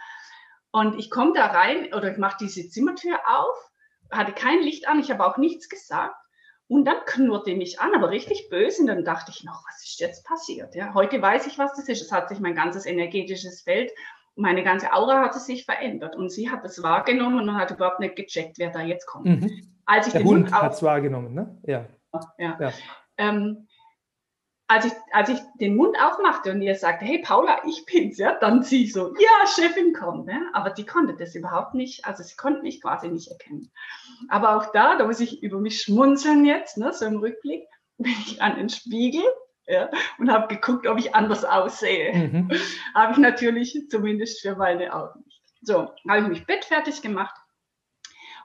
[0.71, 3.71] Und ich komme da rein oder ich mache diese Zimmertür auf,
[4.11, 6.15] hatte kein Licht an, ich habe auch nichts gesagt.
[6.73, 8.81] Und dann knurrte mich an, aber richtig böse.
[8.81, 10.73] Und dann dachte ich noch, was ist jetzt passiert?
[10.73, 12.01] Ja, heute weiß ich, was das ist.
[12.01, 13.91] Es hat sich mein ganzes energetisches Feld,
[14.35, 16.15] meine ganze Aura hatte sich verändert.
[16.15, 19.25] Und sie hat es wahrgenommen und hat überhaupt nicht gecheckt, wer da jetzt kommt.
[19.25, 19.51] Mhm.
[19.85, 21.55] Als ich Der den Hund hat es wahrgenommen, ne?
[21.61, 21.85] Ja.
[22.39, 22.57] ja.
[22.59, 22.73] ja.
[23.17, 23.67] Ähm,
[24.73, 28.37] als ich, als ich den Mund aufmachte und ihr sagte, hey Paula, ich bin's, ja,
[28.39, 30.49] dann sie so, ja, Chefin kommt, ne?
[30.53, 33.71] aber die konnte das überhaupt nicht, also sie konnte mich quasi nicht erkennen.
[34.29, 37.63] Aber auch da, da muss ich über mich schmunzeln jetzt, ne, so im Rückblick,
[37.97, 39.23] bin ich an den Spiegel
[39.67, 42.13] ja, und habe geguckt, ob ich anders aussehe.
[42.13, 42.51] Mhm.
[42.95, 45.41] habe ich natürlich zumindest für meine Augen nicht.
[45.61, 47.35] So, habe ich mich bettfertig gemacht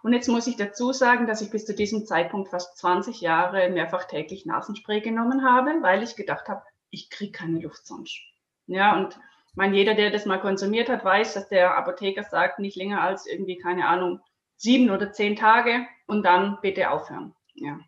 [0.02, 3.68] und jetzt muss ich dazu sagen, dass ich bis zu diesem Zeitpunkt fast 20 Jahre
[3.70, 8.18] mehrfach täglich Nasenspray genommen habe, weil ich gedacht habe, ich kriege keine Luft sonst.
[8.66, 9.18] Ja, und
[9.54, 13.26] mein, jeder, der das mal konsumiert hat, weiß, dass der Apotheker sagt, nicht länger als
[13.26, 14.20] irgendwie, keine Ahnung,
[14.56, 17.34] sieben oder zehn Tage und dann bitte aufhören.
[17.54, 17.78] Ja,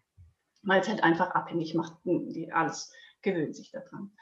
[0.62, 2.92] weil es halt einfach abhängig macht, die alles
[3.22, 4.12] gewöhnt sich daran.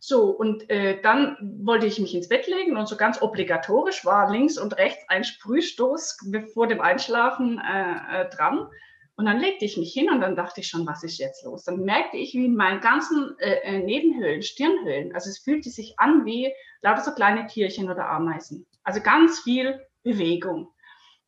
[0.00, 4.30] So, und äh, dann wollte ich mich ins Bett legen und so ganz obligatorisch war
[4.30, 6.18] links und rechts ein Sprühstoß
[6.52, 8.68] vor dem Einschlafen äh, äh, dran.
[9.16, 11.64] Und dann legte ich mich hin und dann dachte ich schon, was ist jetzt los?
[11.64, 15.98] Dann merkte ich, wie in meinen ganzen äh, äh Nebenhöhlen, Stirnhöhlen, also es fühlte sich
[15.98, 16.52] an wie
[16.82, 18.66] lauter so kleine Tierchen oder Ameisen.
[18.82, 20.72] Also ganz viel Bewegung.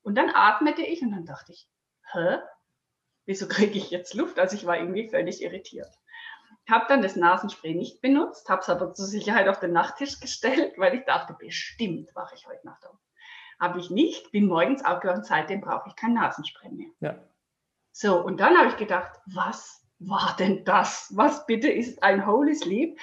[0.03, 1.69] Und dann atmete ich und dann dachte ich,
[2.13, 2.39] hä?
[3.25, 4.39] Wieso kriege ich jetzt Luft?
[4.39, 5.93] Also ich war irgendwie völlig irritiert
[6.71, 10.75] habe dann das Nasenspray nicht benutzt, habe es aber zur Sicherheit auf den Nachttisch gestellt,
[10.77, 12.97] weil ich dachte, bestimmt wache ich heute Nacht auf.
[13.61, 16.91] Habe ich nicht, bin morgens aufgewacht seitdem brauche ich kein Nasenspray mehr.
[17.01, 17.19] Ja.
[17.93, 21.11] So, und dann habe ich gedacht, was war denn das?
[21.15, 22.99] Was bitte ist ein Holy Sleep?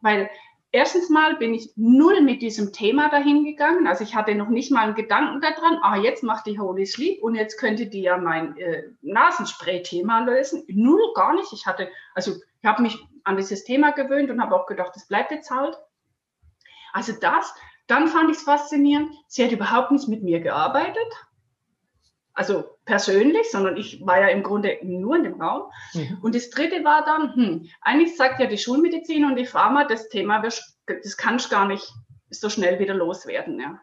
[0.00, 0.30] Weil
[0.76, 3.86] erstens mal bin ich null mit diesem Thema dahin gegangen.
[3.86, 7.22] Also ich hatte noch nicht mal einen Gedanken daran, ah, jetzt macht die Holy Sleep
[7.22, 10.64] und jetzt könnte die ja mein äh, Nasenspray-Thema lösen.
[10.68, 11.50] Null gar nicht.
[11.54, 15.08] Ich hatte, also ich habe mich an dieses Thema gewöhnt und habe auch gedacht, das
[15.08, 15.78] bleibt jetzt halt.
[16.92, 17.54] Also das,
[17.86, 19.14] dann fand ich es faszinierend.
[19.28, 21.25] Sie hat überhaupt nicht mit mir gearbeitet.
[22.36, 25.70] Also persönlich, sondern ich war ja im Grunde nur in dem Raum.
[25.94, 26.18] Mhm.
[26.20, 30.10] Und das dritte war dann, hm, eigentlich sagt ja die Schulmedizin und die Pharma, das
[30.10, 31.90] Thema, das kannst gar nicht
[32.28, 33.58] so schnell wieder loswerden.
[33.58, 33.80] Ja.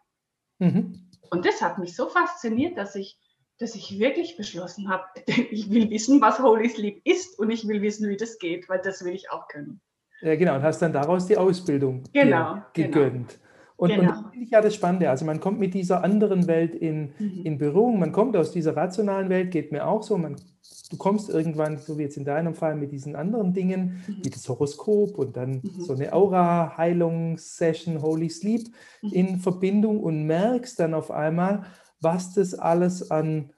[0.60, 1.10] Mhm.
[1.32, 3.18] Und das hat mich so fasziniert, dass ich,
[3.58, 7.82] dass ich wirklich beschlossen habe, ich will wissen, was Holy Sleep ist und ich will
[7.82, 9.82] wissen, wie das geht, weil das will ich auch können.
[10.22, 10.56] Ja, genau.
[10.56, 13.30] Und hast dann daraus die Ausbildung genau, gegönnt.
[13.30, 13.44] Genau.
[13.76, 14.02] Und, genau.
[14.02, 15.10] und das finde ich ja das Spannende.
[15.10, 17.42] Also man kommt mit dieser anderen Welt in, mhm.
[17.44, 20.36] in Berührung, man kommt aus dieser rationalen Welt, geht mir auch so, man,
[20.90, 24.18] du kommst irgendwann, so wie jetzt in deinem Fall, mit diesen anderen Dingen, mhm.
[24.24, 25.72] wie das Horoskop und dann mhm.
[25.80, 28.68] so eine Aura-Heilungssession, Holy Sleep
[29.02, 29.12] mhm.
[29.12, 31.64] in Verbindung und merkst dann auf einmal,
[32.00, 33.54] was das alles an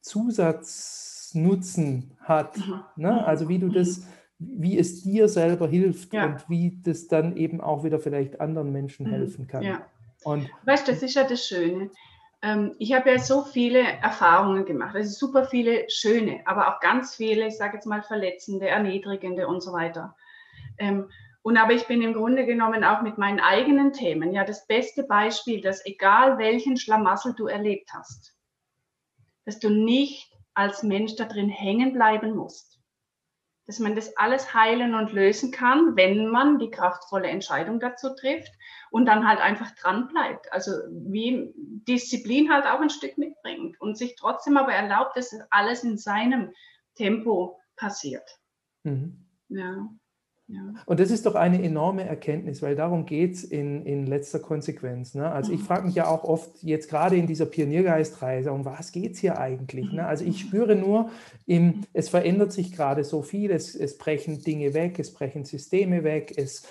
[0.00, 2.58] Zusatznutzen hat.
[2.58, 2.80] Mhm.
[2.96, 3.26] Ne?
[3.26, 4.02] Also wie du das
[4.38, 6.26] wie es dir selber hilft ja.
[6.26, 9.10] und wie das dann eben auch wieder vielleicht anderen Menschen mhm.
[9.10, 9.62] helfen kann.
[9.62, 9.86] Ja.
[10.24, 11.90] Und weißt du, das ist ja das Schöne.
[12.42, 17.14] Ähm, ich habe ja so viele Erfahrungen gemacht, also super viele schöne, aber auch ganz
[17.14, 20.14] viele, ich sage jetzt mal verletzende, erniedrigende und so weiter.
[20.78, 21.08] Ähm,
[21.42, 25.04] und aber ich bin im Grunde genommen auch mit meinen eigenen Themen ja das beste
[25.04, 28.36] Beispiel, dass egal welchen Schlamassel du erlebt hast,
[29.44, 32.75] dass du nicht als Mensch da drin hängen bleiben musst
[33.66, 38.52] dass man das alles heilen und lösen kann, wenn man die kraftvolle Entscheidung dazu trifft
[38.90, 40.52] und dann halt einfach dran bleibt.
[40.52, 45.82] Also wie Disziplin halt auch ein Stück mitbringt und sich trotzdem aber erlaubt, dass alles
[45.82, 46.52] in seinem
[46.94, 48.38] Tempo passiert.
[48.84, 49.26] Mhm.
[49.48, 49.88] Ja.
[50.48, 50.60] Ja.
[50.86, 55.14] Und das ist doch eine enorme Erkenntnis, weil darum geht es in, in letzter Konsequenz.
[55.14, 55.28] Ne?
[55.28, 55.64] Also ich mhm.
[55.64, 59.38] frage mich ja auch oft jetzt gerade in dieser Pioniergeistreise, um was geht es hier
[59.38, 59.92] eigentlich?
[59.92, 60.06] Ne?
[60.06, 61.10] Also ich spüre nur,
[61.46, 66.04] im, es verändert sich gerade so viel, es, es brechen Dinge weg, es brechen Systeme
[66.04, 66.62] weg, es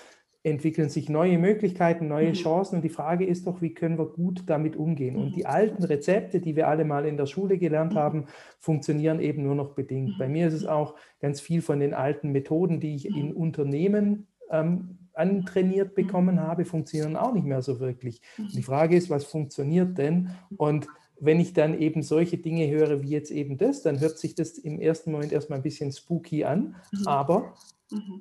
[0.45, 2.33] entwickeln sich neue Möglichkeiten, neue mhm.
[2.33, 2.75] Chancen.
[2.75, 5.15] Und die Frage ist doch, wie können wir gut damit umgehen?
[5.15, 5.47] Und die mhm.
[5.47, 7.97] alten Rezepte, die wir alle mal in der Schule gelernt mhm.
[7.97, 8.25] haben,
[8.59, 10.17] funktionieren eben nur noch bedingt.
[10.19, 14.27] Bei mir ist es auch ganz viel von den alten Methoden, die ich in Unternehmen
[14.51, 18.21] ähm, antrainiert bekommen habe, funktionieren auch nicht mehr so wirklich.
[18.37, 20.29] Und die Frage ist, was funktioniert denn?
[20.57, 20.87] Und
[21.19, 24.57] wenn ich dann eben solche Dinge höre wie jetzt eben das, dann hört sich das
[24.57, 27.55] im ersten Moment erstmal ein bisschen spooky an, aber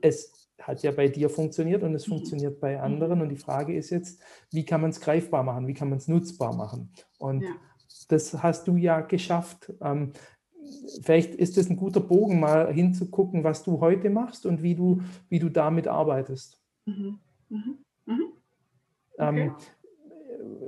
[0.01, 2.13] es hat ja bei dir funktioniert und es mhm.
[2.13, 3.21] funktioniert bei anderen.
[3.21, 6.09] Und die Frage ist jetzt, wie kann man es greifbar machen, wie kann man es
[6.09, 6.91] nutzbar machen?
[7.19, 7.51] Und ja.
[8.09, 9.73] das hast du ja geschafft.
[9.81, 10.13] Ähm,
[11.03, 15.03] vielleicht ist es ein guter Bogen, mal hinzugucken, was du heute machst und wie du,
[15.29, 16.61] wie du damit arbeitest.
[16.87, 17.19] Mhm.
[17.49, 17.79] Mhm.
[18.07, 18.23] Mhm.
[19.19, 19.41] Ähm, okay.
[19.41, 19.55] Ähm,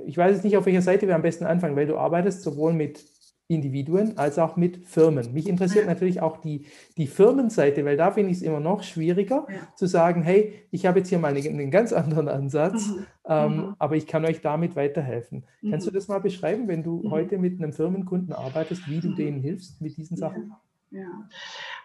[0.05, 2.73] ich weiß jetzt nicht, auf welcher Seite wir am besten anfangen, weil du arbeitest sowohl
[2.73, 3.03] mit
[3.49, 5.33] Individuen als auch mit Firmen.
[5.33, 5.93] Mich interessiert ja.
[5.93, 6.65] natürlich auch die,
[6.97, 9.73] die Firmenseite, weil da finde ich es immer noch schwieriger ja.
[9.75, 13.05] zu sagen, hey, ich habe jetzt hier mal einen, einen ganz anderen Ansatz, mhm.
[13.29, 13.75] Ähm, mhm.
[13.79, 15.45] aber ich kann euch damit weiterhelfen.
[15.61, 15.71] Mhm.
[15.71, 17.11] Kannst du das mal beschreiben, wenn du mhm.
[17.11, 19.15] heute mit einem Firmenkunden arbeitest, wie du mhm.
[19.15, 20.53] denen hilfst mit diesen Sachen?
[20.91, 20.99] Ja.
[20.99, 21.29] ja.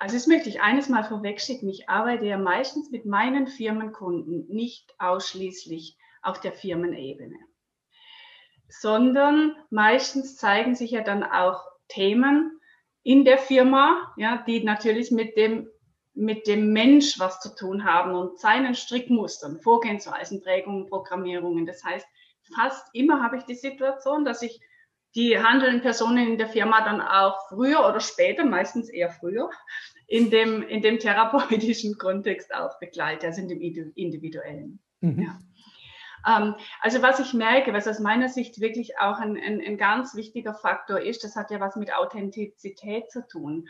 [0.00, 1.68] Also das möchte ich eines mal vorwegschicken.
[1.68, 7.36] Ich arbeite ja meistens mit meinen Firmenkunden nicht ausschließlich auf der Firmenebene
[8.80, 12.58] sondern meistens zeigen sich ja dann auch Themen
[13.02, 15.68] in der Firma, ja, die natürlich mit dem,
[16.14, 21.66] mit dem Mensch was zu tun haben und seinen Strickmustern, Vorgehensweisen, Prägungen, Programmierungen.
[21.66, 22.06] Das heißt,
[22.54, 24.60] fast immer habe ich die Situation, dass ich
[25.14, 29.50] die handelnden Personen in der Firma dann auch früher oder später, meistens eher früher,
[30.06, 34.80] in dem, in dem therapeutischen Kontext auch begleite, also in dem individuellen.
[35.00, 35.22] Mhm.
[35.22, 35.38] Ja.
[36.26, 40.14] Ähm, also was ich merke, was aus meiner Sicht wirklich auch ein, ein, ein ganz
[40.14, 43.68] wichtiger Faktor ist, das hat ja was mit Authentizität zu tun.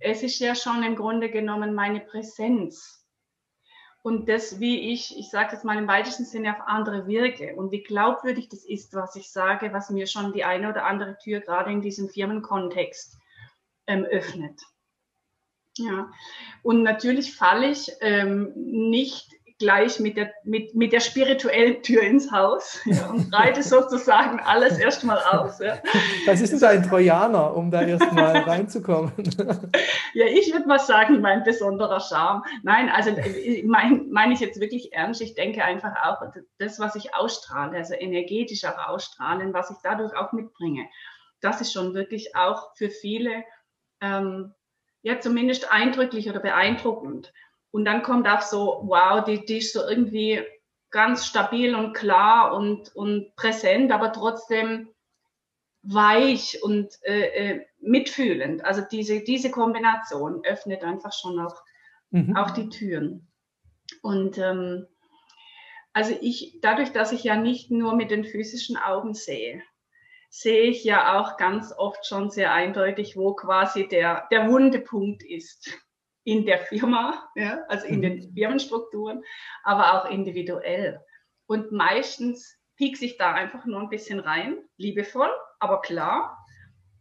[0.00, 2.98] Es ist ja schon im Grunde genommen meine Präsenz
[4.02, 7.72] und das, wie ich, ich sage jetzt mal im weitesten Sinne auf andere wirke und
[7.72, 11.40] wie glaubwürdig das ist, was ich sage, was mir schon die eine oder andere Tür
[11.40, 13.18] gerade in diesem Firmenkontext
[13.86, 14.62] ähm, öffnet.
[15.76, 16.10] Ja,
[16.62, 22.30] und natürlich falle ich ähm, nicht gleich mit der, mit, mit der spirituellen Tür ins
[22.30, 25.58] Haus ja, und reite sozusagen alles erstmal aus.
[25.58, 25.78] Ja.
[26.26, 29.12] Was ist denn ein Trojaner, um da erstmal reinzukommen?
[30.14, 32.44] ja, ich würde mal sagen, mein besonderer Charme.
[32.62, 35.20] Nein, also äh, meine mein ich jetzt wirklich ernst.
[35.20, 36.22] Ich denke einfach auch,
[36.58, 40.86] das, was ich ausstrahle, also energetisch auch ausstrahlen, was ich dadurch auch mitbringe,
[41.40, 43.44] das ist schon wirklich auch für viele
[44.00, 44.54] ähm,
[45.02, 47.32] ja zumindest eindrücklich oder beeindruckend.
[47.70, 50.42] Und dann kommt auch so, wow, die, die ist so irgendwie
[50.90, 54.88] ganz stabil und klar und, und präsent, aber trotzdem
[55.82, 58.64] weich und äh, äh, mitfühlend.
[58.64, 61.56] Also diese, diese Kombination öffnet einfach schon auch,
[62.10, 62.36] mhm.
[62.36, 63.28] auch die Türen.
[64.02, 64.86] Und ähm,
[65.92, 69.62] also ich, dadurch, dass ich ja nicht nur mit den physischen Augen sehe,
[70.30, 75.70] sehe ich ja auch ganz oft schon sehr eindeutig, wo quasi der, der Wundepunkt ist
[76.28, 78.34] in der Firma, ja, also in den mhm.
[78.34, 79.24] Firmenstrukturen,
[79.64, 81.00] aber auch individuell.
[81.46, 86.36] Und meistens piekse ich da einfach nur ein bisschen rein, liebevoll, aber klar.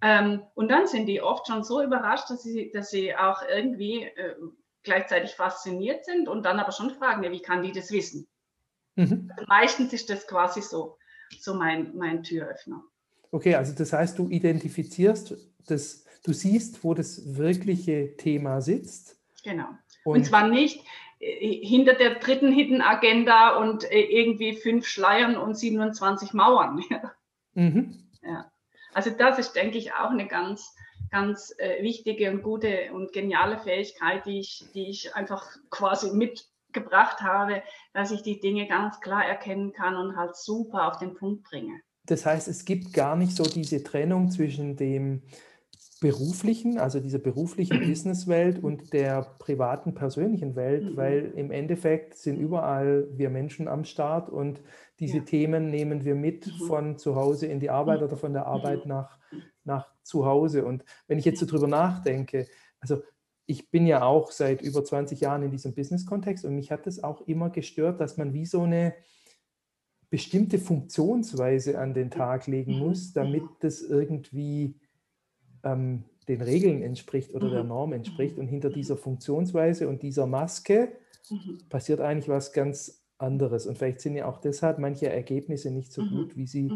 [0.02, 4.04] Ähm, und dann sind die oft schon so überrascht, dass sie, dass sie auch irgendwie
[4.04, 4.36] äh,
[4.84, 8.30] gleichzeitig fasziniert sind und dann aber schon fragen, ja, wie kann die das wissen?
[8.96, 9.30] Mhm.
[9.48, 10.98] Meistens ist das quasi so,
[11.38, 12.82] so mein, mein Türöffner.
[13.32, 15.36] Okay, also das heißt, du identifizierst
[15.68, 19.17] das, du siehst, wo das wirkliche Thema sitzt.
[19.48, 19.70] Genau.
[20.04, 20.84] Und, und zwar nicht
[21.20, 26.84] äh, hinter der dritten Hidden Agenda und äh, irgendwie fünf Schleiern und 27 Mauern.
[27.54, 28.12] Mhm.
[28.22, 28.52] Ja.
[28.94, 30.76] Also das ist, denke ich, auch eine ganz,
[31.10, 37.22] ganz äh, wichtige und gute und geniale Fähigkeit, die ich, die ich einfach quasi mitgebracht
[37.22, 41.46] habe, dass ich die Dinge ganz klar erkennen kann und halt super auf den Punkt
[41.46, 41.82] bringe.
[42.06, 45.24] Das heißt, es gibt gar nicht so diese Trennung zwischen dem
[46.00, 50.98] beruflichen, also dieser beruflichen Businesswelt und der privaten, persönlichen Welt, mhm.
[50.98, 54.62] weil im Endeffekt sind überall wir Menschen am Start und
[55.00, 55.24] diese ja.
[55.24, 56.66] Themen nehmen wir mit mhm.
[56.66, 58.48] von zu Hause in die Arbeit oder von der mhm.
[58.48, 59.18] Arbeit nach,
[59.64, 60.66] nach zu Hause.
[60.66, 62.48] Und wenn ich jetzt so drüber nachdenke,
[62.80, 63.02] also
[63.46, 67.04] ich bin ja auch seit über 20 Jahren in diesem Business-Kontext und mich hat es
[67.04, 68.94] auch immer gestört, dass man wie so eine
[70.10, 74.76] bestimmte Funktionsweise an den Tag legen muss, damit das irgendwie
[75.64, 78.38] ähm, den Regeln entspricht oder der Norm entspricht.
[78.38, 80.92] Und hinter dieser Funktionsweise und dieser Maske
[81.70, 83.66] passiert eigentlich was ganz anderes.
[83.66, 86.72] Und vielleicht sind ja auch deshalb manche Ergebnisse nicht so gut, wie sie,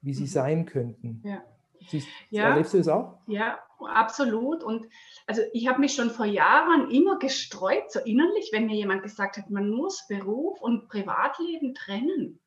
[0.00, 1.22] wie sie sein könnten.
[1.24, 1.42] Ja.
[1.88, 3.18] Siehst, ja, erlebst du das auch?
[3.26, 4.62] Ja, absolut.
[4.64, 4.86] Und
[5.26, 9.36] also ich habe mich schon vor Jahren immer gestreut, so innerlich, wenn mir jemand gesagt
[9.36, 12.40] hat, man muss Beruf und Privatleben trennen.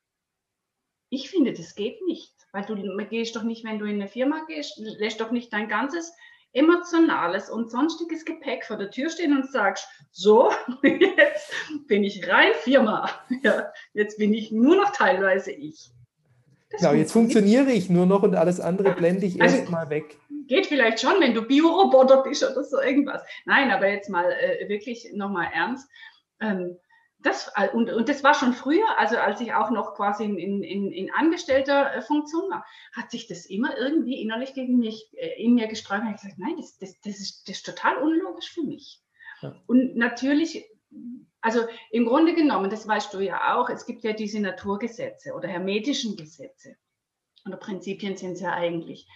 [1.09, 2.33] Ich finde, das geht nicht.
[2.51, 2.75] Weil du
[3.10, 6.13] gehst doch nicht, wenn du in eine Firma gehst, lässt doch nicht dein ganzes
[6.53, 10.51] emotionales und sonstiges Gepäck vor der Tür stehen und sagst, so,
[10.83, 11.53] jetzt
[11.88, 13.10] bin ich rein Firma.
[13.43, 15.91] Ja, jetzt bin ich nur noch teilweise ich.
[16.69, 20.17] Das genau, jetzt funktioniere ich nur noch und alles andere blende ich also, erstmal weg.
[20.47, 23.21] Geht vielleicht schon, wenn du Bioroboter bist oder so irgendwas.
[23.45, 25.89] Nein, aber jetzt mal äh, wirklich nochmal ernst.
[26.41, 26.77] Ähm,
[27.19, 30.63] das, äh, und, und das war schon früher, also als ich auch noch quasi in,
[30.63, 35.41] in, in angestellter äh, Funktion war, hat sich das immer irgendwie innerlich gegen mich, äh,
[35.41, 36.03] in mir gesträubt.
[36.08, 39.01] Ich gesagt, nein, das, das, das, ist, das ist total unlogisch für mich.
[39.41, 39.56] Ja.
[39.65, 40.65] Und natürlich,
[41.41, 45.47] also im Grunde genommen, das weißt du ja auch, es gibt ja diese Naturgesetze oder
[45.47, 46.75] hermetischen Gesetze.
[47.45, 49.08] Oder Prinzipien sind es ja eigentlich.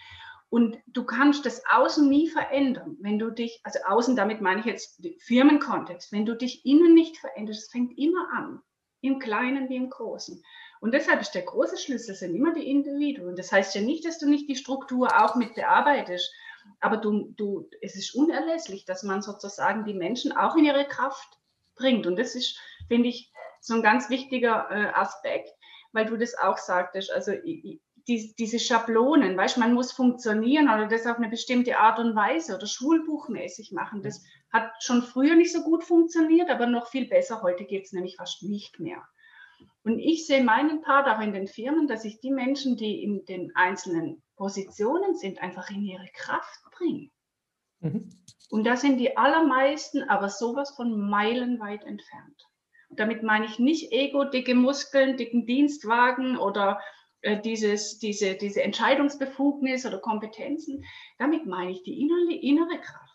[0.52, 4.66] Und du kannst das Außen nie verändern, wenn du dich, also Außen, damit meine ich
[4.66, 8.60] jetzt Firmenkontext, wenn du dich innen nicht veränderst, es fängt immer an,
[9.00, 10.44] im Kleinen wie im Großen.
[10.82, 13.34] Und deshalb ist der große Schlüssel, sind immer die Individuen.
[13.34, 16.30] Das heißt ja nicht, dass du nicht die Struktur auch mit bearbeitest,
[16.80, 21.38] aber du, du, es ist unerlässlich, dass man sozusagen die Menschen auch in ihre Kraft
[21.76, 22.06] bringt.
[22.06, 25.48] Und das ist, finde ich, so ein ganz wichtiger äh, Aspekt,
[25.92, 27.10] weil du das auch sagtest.
[27.10, 31.98] Also ich, die, diese Schablonen, weißt man muss funktionieren oder das auf eine bestimmte Art
[31.98, 34.02] und Weise oder schulbuchmäßig machen.
[34.02, 37.42] Das hat schon früher nicht so gut funktioniert, aber noch viel besser.
[37.42, 39.02] Heute geht es nämlich fast nicht mehr.
[39.84, 43.24] Und ich sehe meinen Part auch in den Firmen, dass ich die Menschen, die in
[43.24, 47.08] den einzelnen Positionen sind, einfach in ihre Kraft bringe.
[47.80, 48.10] Mhm.
[48.50, 52.48] Und da sind die allermeisten aber sowas von meilenweit entfernt.
[52.88, 56.80] Und damit meine ich nicht Ego, dicke Muskeln, dicken Dienstwagen oder
[57.44, 60.84] dieses, diese, diese Entscheidungsbefugnis oder Kompetenzen,
[61.18, 63.12] damit meine ich die innere, innere Kraft.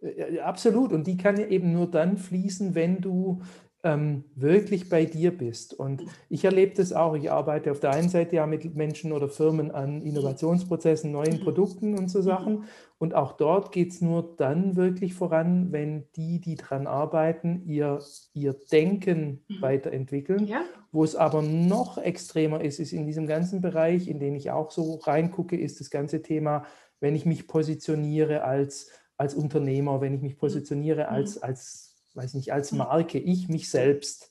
[0.00, 0.92] Ja, absolut.
[0.92, 3.42] Und die kann ja eben nur dann fließen, wenn du
[3.86, 5.72] ähm, wirklich bei dir bist.
[5.72, 7.14] Und ich erlebe das auch.
[7.14, 11.96] Ich arbeite auf der einen Seite ja mit Menschen oder Firmen an Innovationsprozessen, neuen Produkten
[11.96, 12.64] und so Sachen.
[12.98, 18.00] Und auch dort geht es nur dann wirklich voran, wenn die, die dran arbeiten, ihr,
[18.34, 19.62] ihr Denken mhm.
[19.62, 20.46] weiterentwickeln.
[20.46, 20.62] Ja.
[20.90, 24.72] Wo es aber noch extremer ist, ist in diesem ganzen Bereich, in den ich auch
[24.72, 26.64] so reingucke, ist das ganze Thema,
[26.98, 31.14] wenn ich mich positioniere als, als Unternehmer, wenn ich mich positioniere mhm.
[31.14, 31.85] als, als
[32.16, 34.30] weiß nicht, als Marke, ich mich selbst,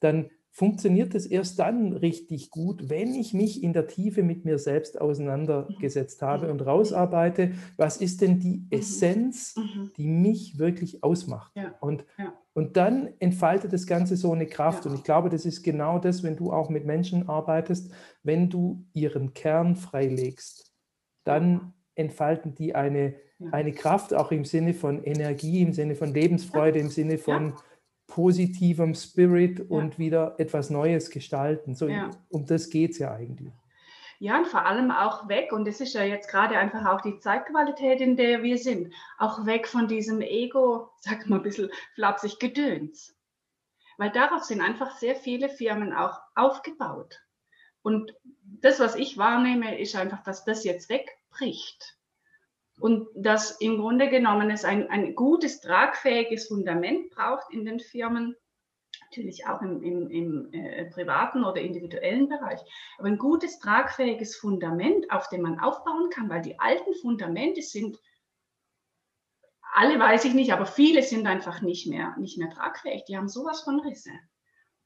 [0.00, 4.58] dann funktioniert es erst dann richtig gut, wenn ich mich in der Tiefe mit mir
[4.58, 8.66] selbst auseinandergesetzt habe und rausarbeite, was ist denn die mhm.
[8.70, 9.90] Essenz, mhm.
[9.98, 11.52] die mich wirklich ausmacht.
[11.56, 11.74] Ja.
[11.80, 12.32] Und, ja.
[12.54, 14.86] und dann entfaltet das Ganze so eine Kraft.
[14.86, 14.90] Ja.
[14.90, 18.86] Und ich glaube, das ist genau das, wenn du auch mit Menschen arbeitest, wenn du
[18.94, 20.72] ihren Kern freilegst,
[21.24, 23.14] dann entfalten die eine
[23.52, 27.54] eine Kraft auch im Sinne von Energie, im Sinne von Lebensfreude, im Sinne von
[28.06, 31.74] positivem Spirit und wieder etwas Neues gestalten.
[31.74, 31.88] So.
[32.30, 33.52] Um das geht es ja eigentlich.
[34.18, 37.18] Ja, und vor allem auch weg, und das ist ja jetzt gerade einfach auch die
[37.18, 42.38] Zeitqualität, in der wir sind, auch weg von diesem Ego, sag mal ein bisschen flapsig,
[42.38, 43.14] Gedöns.
[43.98, 47.20] Weil darauf sind einfach sehr viele Firmen auch aufgebaut.
[47.82, 50.88] Und das, was ich wahrnehme, ist einfach, dass das jetzt
[51.36, 51.96] wegbricht.
[52.78, 58.36] Und dass im Grunde genommen es ein, ein gutes, tragfähiges Fundament braucht in den Firmen.
[59.06, 62.60] natürlich auch im, im, im äh, privaten oder individuellen Bereich.
[62.98, 67.98] Aber ein gutes, tragfähiges Fundament, auf dem man aufbauen kann, weil die alten Fundamente sind,
[69.72, 73.04] alle weiß ich nicht, aber viele sind einfach nicht mehr, nicht mehr tragfähig.
[73.04, 74.12] Die haben sowas von Risse.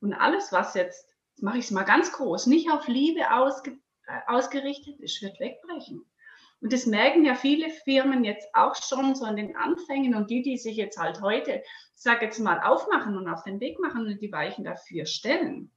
[0.01, 3.79] Und alles, was jetzt, jetzt mache ich es mal ganz groß, nicht auf Liebe ausge,
[4.07, 6.05] äh, ausgerichtet ist, wird wegbrechen.
[6.61, 10.43] Und das merken ja viele Firmen jetzt auch schon so an den Anfängen und die,
[10.43, 11.63] die sich jetzt halt heute,
[11.95, 15.73] sag jetzt mal, aufmachen und auf den Weg machen und die Weichen dafür stellen,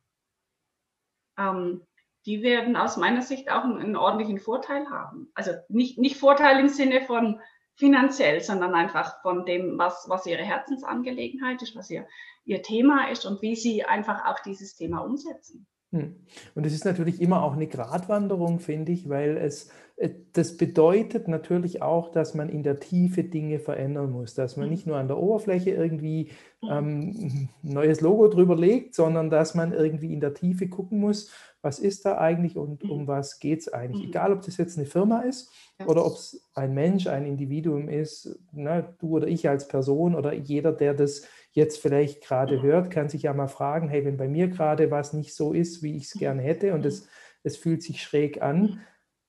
[1.37, 1.87] ähm,
[2.25, 5.31] die werden aus meiner Sicht auch einen, einen, ordentlichen Vorteil haben.
[5.33, 7.39] Also nicht, nicht Vorteil im Sinne von
[7.75, 12.07] finanziell, sondern einfach von dem, was, was ihre Herzensangelegenheit ist, was ihr,
[12.45, 15.67] ihr Thema ist und wie sie einfach auch dieses Thema umsetzen.
[15.93, 16.15] Hm.
[16.55, 21.27] Und es ist natürlich immer auch eine Gratwanderung, finde ich, weil es äh, das bedeutet
[21.27, 24.71] natürlich auch, dass man in der Tiefe Dinge verändern muss, dass man hm.
[24.71, 26.31] nicht nur an der Oberfläche irgendwie
[26.61, 26.69] hm.
[26.69, 31.31] ähm, ein neues Logo drüber legt, sondern dass man irgendwie in der Tiefe gucken muss,
[31.61, 34.09] was ist da eigentlich und um was geht es eigentlich.
[34.09, 35.49] Egal, ob das jetzt eine Firma ist
[35.85, 40.33] oder ob es ein Mensch, ein Individuum ist, ne, du oder ich als Person oder
[40.33, 44.27] jeder, der das jetzt vielleicht gerade hört, kann sich ja mal fragen, hey, wenn bei
[44.27, 47.07] mir gerade was nicht so ist, wie ich es gerne hätte und es,
[47.43, 48.81] es fühlt sich schräg an,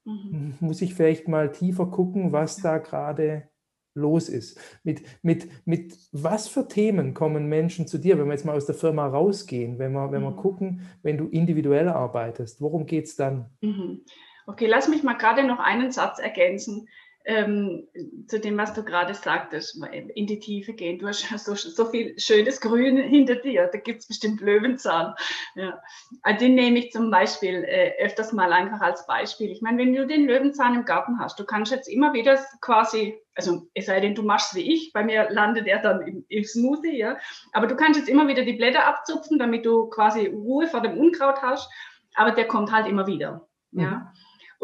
[0.05, 0.55] mhm.
[0.61, 3.49] muss ich vielleicht mal tiefer gucken, was da gerade
[3.95, 4.59] los ist.
[4.83, 8.67] Mit, mit, mit was für Themen kommen Menschen zu dir, wenn wir jetzt mal aus
[8.67, 10.37] der Firma rausgehen, wenn wir, wenn wir mhm.
[10.37, 13.51] gucken, wenn du individuell arbeitest, worum geht es dann?
[13.61, 14.05] Mhm.
[14.47, 16.89] Okay, lass mich mal gerade noch einen Satz ergänzen
[17.25, 17.89] ähm,
[18.27, 19.81] zu dem, was du gerade sagtest,
[20.15, 20.99] in die Tiefe gehen.
[20.99, 25.15] Du hast so, so viel schönes Grün hinter dir, da gibt es bestimmt Löwenzahn.
[25.55, 25.81] Ja.
[26.23, 29.51] Also den nehme ich zum Beispiel äh, öfters mal einfach als Beispiel.
[29.51, 33.19] Ich meine, wenn du den Löwenzahn im Garten hast, du kannst jetzt immer wieder quasi,
[33.35, 36.45] also es sei denn, du machst wie ich, bei mir landet er dann im, im
[36.45, 37.17] Smoothie, ja,
[37.53, 40.99] aber du kannst jetzt immer wieder die Blätter abzupfen, damit du quasi Ruhe vor dem
[40.99, 41.71] Unkraut hast,
[42.15, 43.49] aber der kommt halt immer wieder.
[43.73, 43.91] Ja.
[43.91, 44.07] Mhm.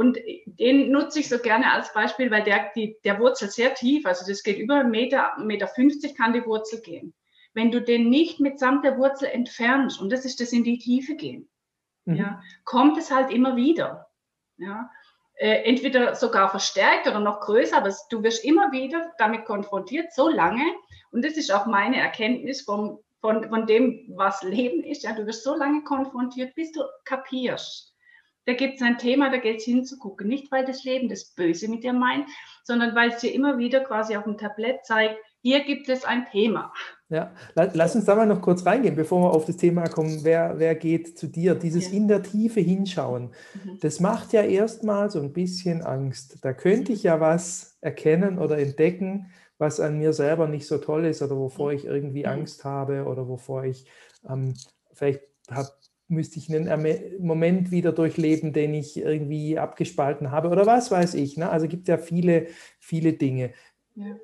[0.00, 4.06] Und den nutze ich so gerne als Beispiel, weil der, die, der Wurzel sehr tief,
[4.06, 7.12] also das geht über 1,50 Meter, Meter 50 kann die Wurzel gehen.
[7.52, 11.16] Wenn du den nicht mitsamt der Wurzel entfernst, und das ist das in die Tiefe
[11.16, 11.50] gehen,
[12.06, 12.14] mhm.
[12.14, 14.08] ja, kommt es halt immer wieder.
[14.56, 14.90] Ja.
[15.34, 20.30] Äh, entweder sogar verstärkt oder noch größer, aber du wirst immer wieder damit konfrontiert, so
[20.30, 20.64] lange,
[21.10, 25.26] und das ist auch meine Erkenntnis vom, von, von dem, was Leben ist, ja, du
[25.26, 27.89] wirst so lange konfrontiert, bis du kapierst
[28.46, 30.28] da gibt es ein Thema, da geht es hinzugucken.
[30.28, 32.26] Nicht, weil das Leben das Böse mit dir meint,
[32.64, 36.26] sondern weil es dir immer wieder quasi auf dem Tablett zeigt, hier gibt es ein
[36.30, 36.72] Thema.
[37.08, 40.58] Ja, lass uns da mal noch kurz reingehen, bevor wir auf das Thema kommen, wer,
[40.58, 41.54] wer geht zu dir.
[41.54, 41.96] Dieses ja.
[41.96, 43.78] in der Tiefe hinschauen, mhm.
[43.80, 46.38] das macht ja erstmal so ein bisschen Angst.
[46.42, 51.06] Da könnte ich ja was erkennen oder entdecken, was an mir selber nicht so toll
[51.06, 52.30] ist oder wovor ich irgendwie mhm.
[52.30, 53.86] Angst habe oder wovor ich
[54.28, 54.54] ähm,
[54.92, 55.70] vielleicht habe
[56.10, 61.36] müsste ich einen Moment wieder durchleben, den ich irgendwie abgespalten habe oder was weiß ich.
[61.36, 61.48] Ne?
[61.48, 62.48] Also gibt ja viele,
[62.78, 63.52] viele Dinge.
[63.94, 64.16] Ja.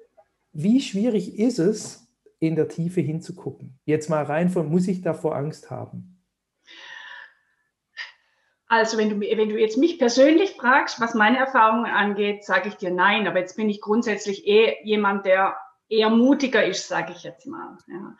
[0.52, 2.06] Wie schwierig ist es,
[2.38, 3.78] in der Tiefe hinzugucken?
[3.84, 6.22] Jetzt mal rein von, muss ich davor Angst haben?
[8.68, 12.74] Also wenn du, wenn du jetzt mich persönlich fragst, was meine Erfahrungen angeht, sage ich
[12.74, 13.26] dir nein.
[13.26, 15.56] Aber jetzt bin ich grundsätzlich eh jemand, der
[15.88, 17.78] eher mutiger ist, sage ich jetzt mal.
[17.86, 18.16] Ja.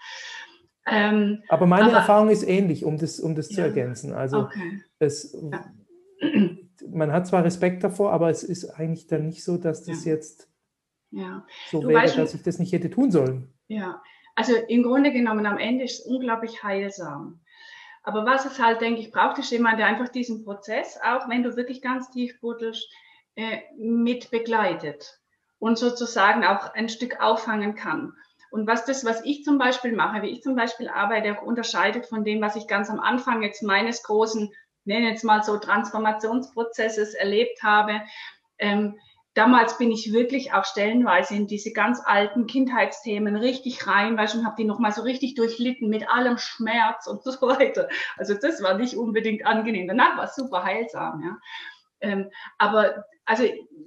[0.87, 4.13] Ähm, aber meine aber, Erfahrung ist ähnlich, um das, um das ja, zu ergänzen.
[4.13, 4.83] Also okay.
[4.99, 5.65] es, ja.
[6.89, 10.13] man hat zwar Respekt davor, aber es ist eigentlich dann nicht so, dass das ja.
[10.13, 10.49] jetzt
[11.71, 13.53] so du wäre, dass ich das nicht hätte tun sollen.
[13.69, 14.03] Ja,
[14.35, 17.41] also im Grunde genommen am Ende ist es unglaublich heilsam.
[18.03, 21.43] Aber was es halt, denke ich, braucht, ist jemand, der einfach diesen Prozess, auch wenn
[21.43, 22.89] du wirklich ganz tief buddelst,
[23.35, 25.21] äh, mit begleitet
[25.59, 28.13] und sozusagen auch ein Stück auffangen kann.
[28.51, 32.07] Und was das, was ich zum Beispiel mache, wie ich zum Beispiel arbeite, auch unterscheidet
[32.07, 34.53] von dem, was ich ganz am Anfang jetzt meines großen,
[34.85, 38.01] nenne jetzt mal so Transformationsprozesses erlebt habe.
[38.59, 38.99] Ähm,
[39.35, 44.47] damals bin ich wirklich auch stellenweise in diese ganz alten Kindheitsthemen richtig rein, weil schon
[44.47, 47.89] habe die nochmal so richtig durchlitten mit allem Schmerz und so weiter.
[48.17, 49.89] Also das war nicht unbedingt angenehm.
[49.89, 51.37] Danach war es super heilsam, ja.
[52.01, 53.45] Ähm, aber also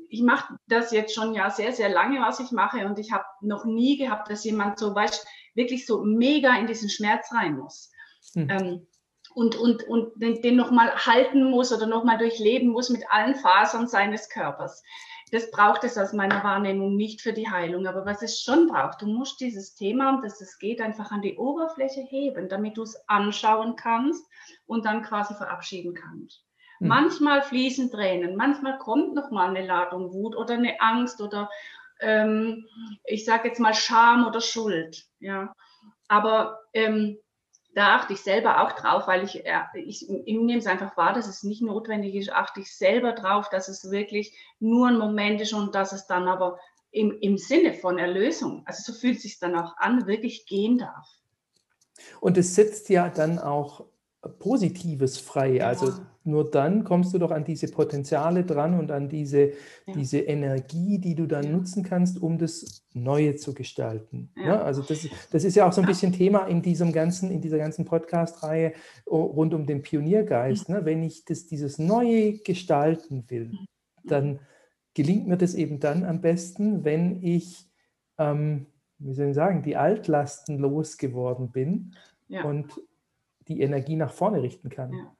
[0.10, 3.26] ich mache das jetzt schon ja sehr, sehr lange, was ich mache und ich habe
[3.42, 5.26] noch nie gehabt, dass jemand so, weißt,
[5.56, 7.92] wirklich so mega in diesen Schmerz rein muss.
[8.34, 8.50] Hm.
[8.50, 8.88] Ähm,
[9.36, 13.88] und, und, und den, den nochmal halten muss oder nochmal durchleben muss mit allen Fasern
[13.88, 14.84] seines Körpers.
[15.32, 17.86] Das braucht es aus meiner Wahrnehmung nicht für die Heilung.
[17.86, 21.22] Aber was es schon braucht, du musst dieses Thema, um das es geht, einfach an
[21.22, 24.26] die Oberfläche heben, damit du es anschauen kannst
[24.66, 26.44] und dann quasi verabschieden kannst.
[26.80, 26.88] Hm.
[26.88, 31.50] Manchmal fließen Tränen, manchmal kommt noch mal eine Ladung Wut oder eine Angst oder
[32.00, 32.66] ähm,
[33.06, 35.06] ich sage jetzt mal Scham oder Schuld.
[35.20, 35.54] Ja,
[36.08, 37.18] aber ähm,
[37.76, 39.44] da achte ich selber auch drauf, weil ich,
[39.76, 43.50] ich, ich nehme es einfach wahr, dass es nicht notwendig ist, achte ich selber drauf,
[43.50, 46.60] dass es wirklich nur ein Moment ist und dass es dann aber
[46.92, 50.80] im, im Sinne von Erlösung, also so fühlt es sich dann auch an, wirklich gehen
[50.80, 51.08] darf.
[52.20, 53.86] Und es setzt ja dann auch
[54.40, 55.56] Positives frei.
[55.58, 55.68] Ja.
[55.68, 55.94] Also
[56.26, 59.52] nur dann kommst du doch an diese Potenziale dran und an diese,
[59.88, 59.94] ja.
[59.96, 61.52] diese Energie, die du dann ja.
[61.52, 64.32] nutzen kannst, um das Neue zu gestalten.
[64.36, 64.62] Ja.
[64.62, 67.58] also das, das ist ja auch so ein bisschen Thema in diesem ganzen, in dieser
[67.58, 68.74] ganzen Podcast-Reihe
[69.10, 70.70] rund um den Pioniergeist.
[70.70, 70.84] Ne?
[70.84, 73.52] Wenn ich das, dieses Neue gestalten will,
[74.04, 74.40] dann
[74.94, 77.70] gelingt mir das eben dann am besten, wenn ich,
[78.18, 78.66] ähm,
[78.98, 81.96] wie soll ich sagen, die Altlasten losgeworden bin
[82.44, 82.74] und
[83.50, 84.93] die Energie nach vorne richten kann.
[84.93, 85.16] Ja.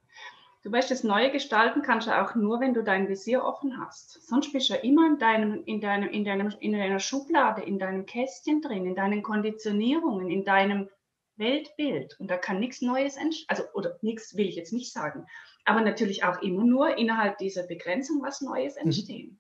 [0.62, 4.22] Du weißt, das Neue gestalten kannst du auch nur, wenn du dein Visier offen hast.
[4.28, 7.80] Sonst bist du ja immer in, deinem, in, deinem, in, deinem, in deiner Schublade, in
[7.80, 10.90] deinem Kästchen drin, in deinen Konditionierungen, in deinem
[11.38, 12.20] Weltbild.
[12.20, 13.48] Und da kann nichts Neues entstehen.
[13.48, 15.26] Also, oder nichts will ich jetzt nicht sagen.
[15.64, 18.82] Aber natürlich auch immer nur innerhalb dieser Begrenzung was Neues mhm.
[18.88, 19.30] entstehen.
[19.30, 19.40] Mhm.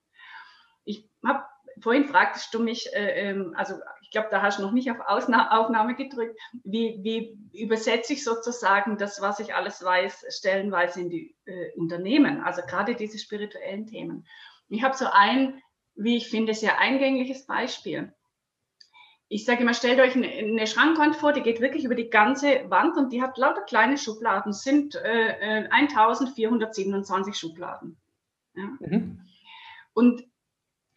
[0.85, 1.43] Ich habe
[1.81, 3.75] vorhin fragtest du mich, äh, ähm, also
[4.09, 8.23] ich glaube, da hast du noch nicht auf Ausna Aufnahme gedrückt, wie, wie übersetze ich
[8.23, 13.85] sozusagen das, was ich alles weiß, stellenweise in die äh, Unternehmen, also gerade diese spirituellen
[13.85, 14.25] Themen.
[14.67, 15.61] Ich habe so ein,
[15.93, 18.11] wie ich finde, sehr eingängliches Beispiel.
[19.27, 22.67] Ich sage immer, stellt euch eine, eine Schrankwand vor, die geht wirklich über die ganze
[22.71, 27.95] Wand und die hat lauter kleine Schubladen, sind äh, 1427 äh, Schubladen.
[28.55, 28.69] Ja?
[28.79, 29.21] Mhm.
[29.93, 30.23] Und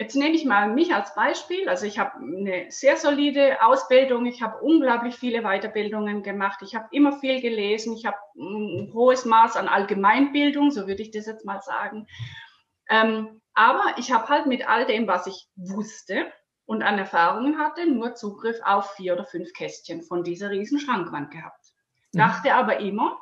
[0.03, 1.69] Jetzt nehme ich mal mich als Beispiel.
[1.69, 6.89] Also ich habe eine sehr solide Ausbildung, ich habe unglaublich viele Weiterbildungen gemacht, ich habe
[6.91, 11.45] immer viel gelesen, ich habe ein hohes Maß an Allgemeinbildung, so würde ich das jetzt
[11.45, 12.09] mal sagen.
[12.89, 16.33] Ähm, aber ich habe halt mit all dem, was ich wusste
[16.65, 21.31] und an Erfahrungen hatte, nur Zugriff auf vier oder fünf Kästchen von dieser riesen Schrankwand
[21.31, 21.65] gehabt.
[22.13, 22.19] Mhm.
[22.19, 23.21] Dachte aber immer,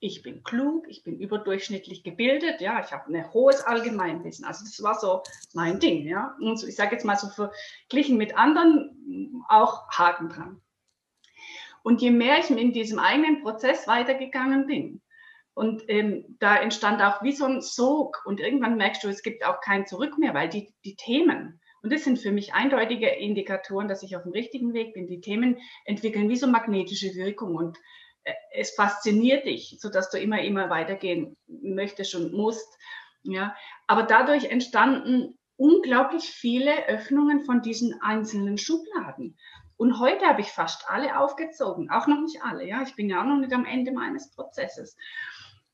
[0.00, 4.44] ich bin klug, ich bin überdurchschnittlich gebildet, ja, ich habe ein hohes Allgemeinwissen.
[4.44, 5.22] Also das war so
[5.52, 6.34] mein Ding, ja.
[6.40, 10.60] Und so, ich sage jetzt mal so verglichen mit anderen auch Haken dran.
[11.82, 15.02] Und je mehr ich in diesem eigenen Prozess weitergegangen bin,
[15.54, 18.22] und ähm, da entstand auch wie so ein Sog.
[18.24, 21.92] Und irgendwann merkst du, es gibt auch kein Zurück mehr, weil die, die Themen, und
[21.92, 25.58] das sind für mich eindeutige Indikatoren, dass ich auf dem richtigen Weg bin, die Themen
[25.84, 27.56] entwickeln wie so magnetische Wirkung.
[27.56, 27.78] Und
[28.52, 32.68] es fasziniert dich, sodass du immer, immer weitergehen möchtest und musst.
[33.22, 33.54] Ja,
[33.86, 39.36] aber dadurch entstanden unglaublich viele Öffnungen von diesen einzelnen Schubladen.
[39.76, 42.66] Und heute habe ich fast alle aufgezogen, auch noch nicht alle.
[42.66, 44.96] Ja, ich bin ja auch noch nicht am Ende meines Prozesses.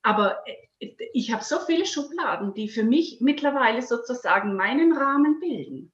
[0.03, 5.93] Aber äh, ich habe so viele Schubladen, die für mich mittlerweile sozusagen meinen Rahmen bilden.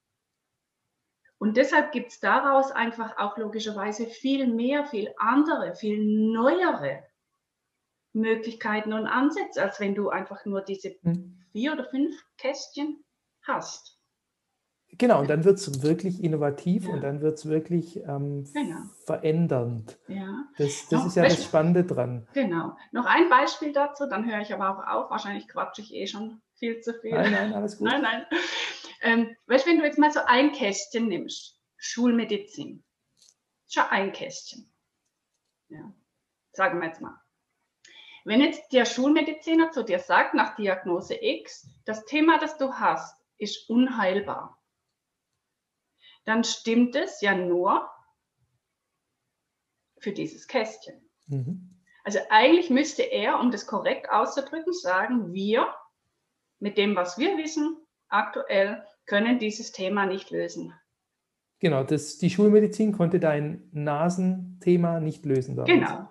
[1.43, 5.99] Und deshalb gibt es daraus einfach auch logischerweise viel mehr, viel andere, viel
[6.32, 7.03] neuere
[8.12, 11.43] Möglichkeiten und Ansätze, als wenn du einfach nur diese hm.
[11.51, 13.03] vier oder fünf Kästchen
[13.43, 13.99] hast.
[14.99, 16.93] Genau, und dann wird es wirklich innovativ ja.
[16.93, 18.82] und dann wird es wirklich ähm, genau.
[19.05, 19.99] verändernd.
[20.07, 20.45] Ja.
[20.59, 22.28] Das, das ist ja das Spannende dran.
[22.34, 22.76] Genau.
[22.93, 25.11] Noch ein Beispiel dazu, dann höre ich aber auch auf.
[25.11, 27.11] Wahrscheinlich quatsche ich eh schon viel zu viel.
[27.11, 27.88] Nein, nein, alles gut.
[27.88, 28.26] Nein, nein.
[29.03, 32.85] Ähm, weißt du, wenn du jetzt mal so ein Kästchen nimmst, Schulmedizin,
[33.69, 34.73] schon ein Kästchen.
[35.69, 35.93] Ja,
[36.53, 37.21] sagen wir jetzt mal.
[38.25, 43.21] Wenn jetzt der Schulmediziner zu dir sagt, nach Diagnose X, das Thema, das du hast,
[43.39, 44.63] ist unheilbar,
[46.25, 47.91] dann stimmt es ja nur
[49.99, 51.11] für dieses Kästchen.
[51.27, 51.81] Mhm.
[52.05, 55.75] Also eigentlich müsste er, um das korrekt auszudrücken, sagen, wir
[56.61, 57.82] mit dem, was wir wissen,
[58.13, 60.73] aktuell können dieses Thema nicht lösen.
[61.61, 65.57] Genau, das, die Schulmedizin konnte dein Nasenthema nicht lösen.
[65.57, 65.73] Damals.
[65.73, 66.09] Genau.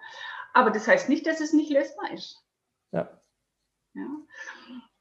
[0.53, 2.41] Aber das heißt nicht, dass es nicht lösbar ist.
[2.91, 3.21] Ja.
[3.93, 4.05] ja.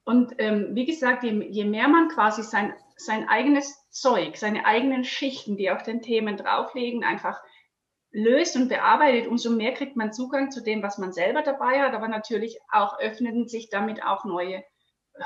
[0.05, 5.05] Und ähm, wie gesagt, je, je, mehr man quasi sein, sein eigenes Zeug, seine eigenen
[5.05, 7.41] Schichten, die auf den Themen drauflegen, einfach
[8.11, 11.95] löst und bearbeitet, umso mehr kriegt man Zugang zu dem, was man selber dabei hat.
[11.95, 14.65] Aber natürlich auch öffnen sich damit auch neue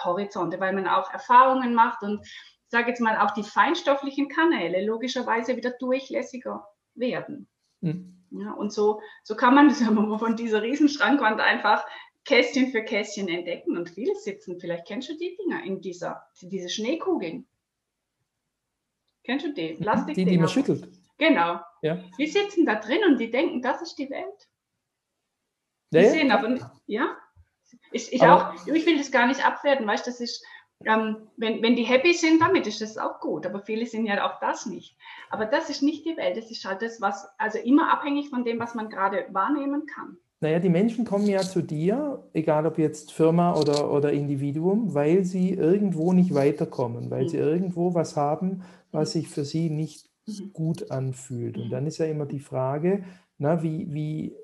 [0.02, 2.26] Horizonte, weil man auch Erfahrungen macht und
[2.68, 7.48] sage jetzt mal auch die feinstofflichen Kanäle logischerweise wieder durchlässiger werden.
[7.80, 8.14] Mhm.
[8.30, 9.70] Ja, und so, so kann man
[10.18, 11.86] von dieser Riesenschrankwand einfach
[12.24, 16.68] Kästchen für Kästchen entdecken und viele sitzen, vielleicht kennst du die Dinger in dieser, diese
[16.68, 17.46] Schneekugeln.
[19.24, 19.74] Kennst du die?
[19.74, 20.88] Plastik die, die man schüttelt.
[21.18, 21.60] Genau.
[21.82, 22.02] Ja.
[22.18, 24.48] Die sitzen da drin und die denken, das ist die Welt.
[25.92, 27.16] Die ja, sehen aber, ja,
[27.92, 30.44] ich, ich auch, ich will das gar nicht abwerten, weißt das ist,
[30.84, 33.46] ähm, wenn, wenn die happy sind damit, ist das auch gut.
[33.46, 34.96] Aber viele sind ja auch das nicht.
[35.30, 36.36] Aber das ist nicht die Welt.
[36.36, 40.18] Das ist halt das, was, also immer abhängig von dem, was man gerade wahrnehmen kann.
[40.40, 45.24] Naja, die Menschen kommen ja zu dir, egal ob jetzt Firma oder, oder Individuum, weil
[45.24, 47.28] sie irgendwo nicht weiterkommen, weil mhm.
[47.28, 48.62] sie irgendwo was haben,
[48.92, 50.52] was sich für sie nicht mhm.
[50.52, 51.56] gut anfühlt.
[51.56, 51.70] Und mhm.
[51.70, 53.04] dann ist ja immer die Frage,
[53.38, 54.36] na, wie, wie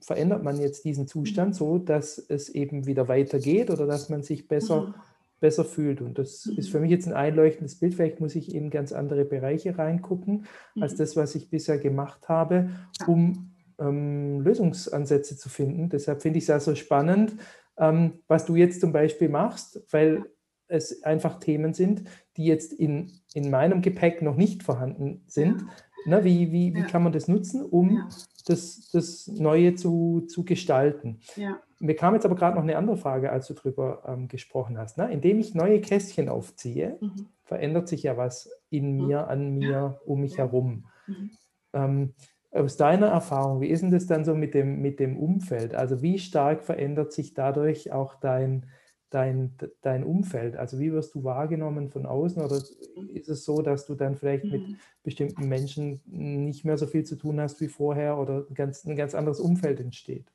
[0.00, 1.54] verändert man jetzt diesen Zustand mhm.
[1.54, 4.94] so, dass es eben wieder weitergeht oder dass man sich besser mhm
[5.40, 6.00] besser fühlt.
[6.00, 6.58] Und das mhm.
[6.58, 7.94] ist für mich jetzt ein einleuchtendes Bild.
[7.94, 10.82] Vielleicht muss ich in ganz andere Bereiche reingucken, mhm.
[10.82, 12.70] als das, was ich bisher gemacht habe,
[13.06, 15.88] um ähm, Lösungsansätze zu finden.
[15.88, 17.36] Deshalb finde ich es ja so spannend,
[17.78, 20.24] ähm, was du jetzt zum Beispiel machst, weil
[20.66, 22.02] es einfach Themen sind,
[22.36, 25.62] die jetzt in, in meinem Gepäck noch nicht vorhanden sind.
[25.62, 25.66] Ja.
[26.06, 26.86] Na, wie wie, wie ja.
[26.86, 28.08] kann man das nutzen, um.
[28.48, 31.20] Das, das Neue zu, zu gestalten?
[31.36, 31.60] Ja.
[31.80, 34.98] Mir kam jetzt aber gerade noch eine andere Frage, als du darüber ähm, gesprochen hast.
[34.98, 35.10] Ne?
[35.12, 37.26] Indem ich neue Kästchen aufziehe, mhm.
[37.44, 39.06] verändert sich ja was in mhm.
[39.06, 40.86] mir, an mir, um mich herum.
[41.06, 41.30] Mhm.
[41.72, 42.14] Ähm,
[42.50, 45.74] aus deiner Erfahrung, wie ist denn das dann so mit dem, mit dem Umfeld?
[45.74, 48.66] Also wie stark verändert sich dadurch auch dein,
[49.10, 50.56] dein, dein Umfeld?
[50.56, 52.42] Also wie wirst du wahrgenommen von außen?
[52.42, 54.78] Oder ist es so, dass du dann vielleicht mit mhm.
[55.02, 58.96] bestimmten Menschen nicht mehr so viel zu tun hast wie vorher oder ein ganz, ein
[58.96, 60.26] ganz anderes Umfeld entsteht?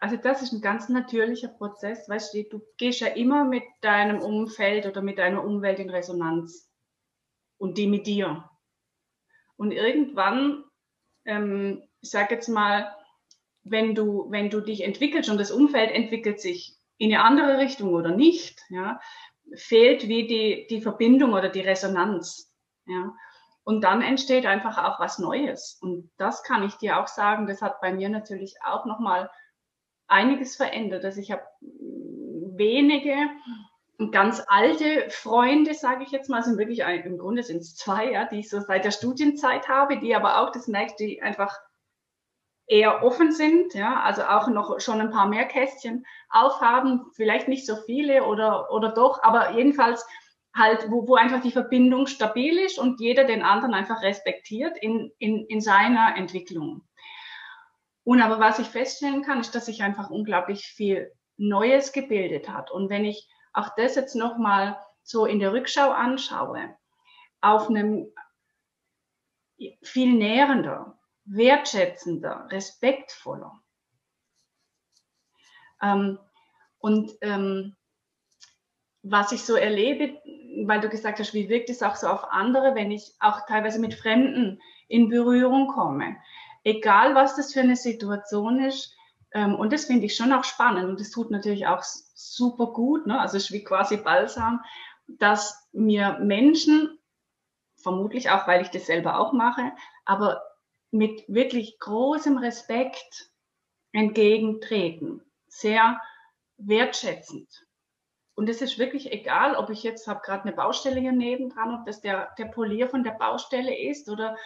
[0.00, 2.08] Also das ist ein ganz natürlicher Prozess.
[2.08, 6.68] Weißt du, du gehst ja immer mit deinem Umfeld oder mit deiner Umwelt in Resonanz
[7.58, 8.48] und die mit dir.
[9.56, 10.64] Und irgendwann,
[11.24, 12.92] ähm, ich sage jetzt mal,
[13.62, 17.94] wenn du, wenn du dich entwickelst und das Umfeld entwickelt sich in eine andere Richtung
[17.94, 19.00] oder nicht, ja,
[19.56, 22.54] fehlt wie die, die Verbindung oder die Resonanz.
[22.86, 23.12] Ja.
[23.64, 25.76] Und dann entsteht einfach auch was Neues.
[25.82, 29.32] Und das kann ich dir auch sagen, das hat bei mir natürlich auch nochmal
[30.06, 31.04] einiges verändert.
[31.04, 33.16] Also ich habe wenige
[34.12, 38.12] ganz alte Freunde, sage ich jetzt mal, sind wirklich ein, im Grunde sind es zwei,
[38.12, 41.58] ja, die ich so seit der Studienzeit habe, die aber auch, das merkt, die einfach
[42.72, 47.66] eher offen sind, ja, also auch noch schon ein paar mehr Kästchen aufhaben, vielleicht nicht
[47.66, 50.06] so viele oder, oder doch, aber jedenfalls
[50.56, 55.12] halt, wo, wo einfach die Verbindung stabil ist und jeder den anderen einfach respektiert in,
[55.18, 56.82] in, in seiner Entwicklung.
[58.04, 62.70] Und aber was ich feststellen kann, ist, dass sich einfach unglaublich viel Neues gebildet hat.
[62.70, 66.74] Und wenn ich auch das jetzt nochmal so in der Rückschau anschaue,
[67.42, 68.10] auf einem
[69.82, 73.60] viel nährender, wertschätzender, respektvoller.
[75.80, 76.18] Ähm,
[76.78, 77.76] und ähm,
[79.02, 80.20] was ich so erlebe,
[80.64, 83.80] weil du gesagt hast, wie wirkt es auch so auf andere, wenn ich auch teilweise
[83.80, 86.16] mit Fremden in Berührung komme
[86.64, 88.94] egal was das für eine Situation ist.
[89.32, 93.06] Ähm, und das finde ich schon auch spannend und das tut natürlich auch super gut.
[93.06, 93.18] Ne?
[93.18, 94.60] Also es ist wie quasi Balsam,
[95.06, 96.98] dass mir Menschen,
[97.76, 99.72] vermutlich auch, weil ich das selber auch mache,
[100.04, 100.42] aber
[100.92, 103.30] mit wirklich großem Respekt
[103.92, 105.22] entgegentreten.
[105.48, 106.00] Sehr
[106.58, 107.48] wertschätzend.
[108.34, 111.86] Und es ist wirklich egal, ob ich jetzt habe gerade eine Baustelle hier nebendran, ob
[111.86, 114.36] das der, der Polier von der Baustelle ist oder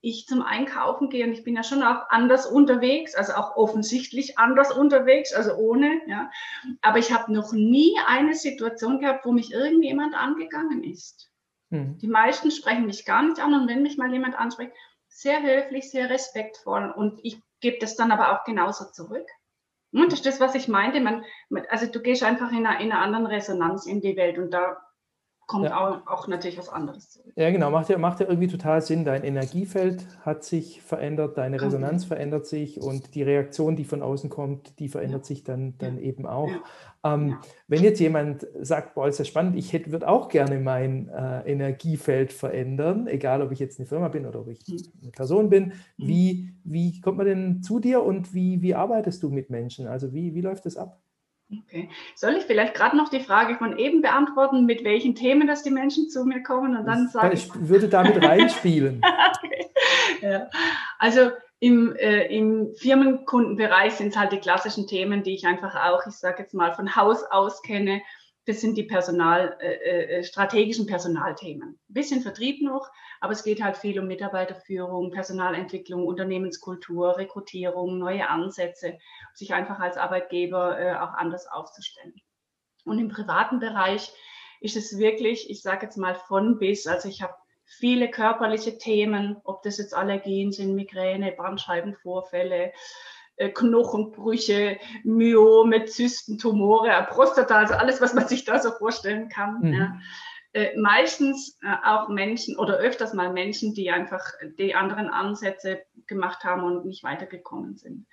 [0.00, 4.38] ich zum Einkaufen gehe und ich bin ja schon auch anders unterwegs, also auch offensichtlich
[4.38, 6.30] anders unterwegs, also ohne, ja.
[6.80, 11.30] Aber ich habe noch nie eine Situation gehabt, wo mich irgendjemand angegangen ist.
[11.70, 11.98] Hm.
[11.98, 14.72] Die meisten sprechen mich gar nicht an und wenn mich mal jemand anspricht,
[15.08, 19.26] sehr höflich, sehr respektvoll und ich gebe das dann aber auch genauso zurück.
[19.92, 21.00] Und das ist das, was ich meinte.
[21.00, 21.24] Man,
[21.70, 24.76] also du gehst einfach in einer, in einer anderen Resonanz in die Welt und da
[25.48, 25.80] kommt ja.
[25.80, 27.32] auch, auch, natürlich was anderes zurück.
[27.34, 29.06] Ja, genau, macht ja, macht ja irgendwie total Sinn.
[29.06, 32.14] Dein Energiefeld hat sich verändert, deine Resonanz okay.
[32.14, 35.26] verändert sich und die Reaktion, die von außen kommt, die verändert ja.
[35.26, 36.02] sich dann, dann ja.
[36.02, 36.50] eben auch.
[37.02, 41.50] Ähm, wenn jetzt jemand sagt, boah, ist ja spannend, ich würde auch gerne mein äh,
[41.50, 44.78] Energiefeld verändern, egal ob ich jetzt eine Firma bin oder ob ich mhm.
[45.00, 45.72] eine Person bin, mhm.
[45.96, 49.86] wie, wie kommt man denn zu dir und wie, wie arbeitest du mit Menschen?
[49.86, 51.00] Also wie, wie läuft das ab?
[51.50, 51.88] Okay.
[52.14, 55.70] Soll ich vielleicht gerade noch die Frage von eben beantworten, mit welchen Themen dass die
[55.70, 57.32] Menschen zu mir kommen und dann sagen.
[57.32, 59.00] Ich würde damit reinspielen.
[59.44, 59.66] okay.
[60.20, 60.50] ja.
[60.98, 61.30] Also
[61.60, 66.14] im, äh, im Firmenkundenbereich sind es halt die klassischen Themen, die ich einfach auch, ich
[66.14, 68.02] sage jetzt mal, von Haus aus kenne.
[68.48, 71.68] Das sind die Personal, äh, äh, strategischen Personalthemen.
[71.68, 72.88] Ein bisschen Vertrieb noch,
[73.20, 78.96] aber es geht halt viel um Mitarbeiterführung, Personalentwicklung, Unternehmenskultur, Rekrutierung, neue Ansätze,
[79.34, 82.14] sich einfach als Arbeitgeber äh, auch anders aufzustellen.
[82.86, 84.10] Und im privaten Bereich
[84.62, 87.34] ist es wirklich, ich sage jetzt mal von bis, also ich habe
[87.66, 92.72] viele körperliche Themen, ob das jetzt Allergien sind, Migräne, Bandscheibenvorfälle, äh,
[93.54, 99.60] Knochenbrüche, Myome, Zysten, Tumore, Prostata, also alles, was man sich da so vorstellen kann.
[99.60, 99.72] Mhm.
[99.72, 99.98] Ja.
[100.52, 104.24] Äh, meistens äh, auch Menschen oder öfters mal Menschen, die einfach
[104.58, 108.06] die anderen Ansätze gemacht haben und nicht weitergekommen sind.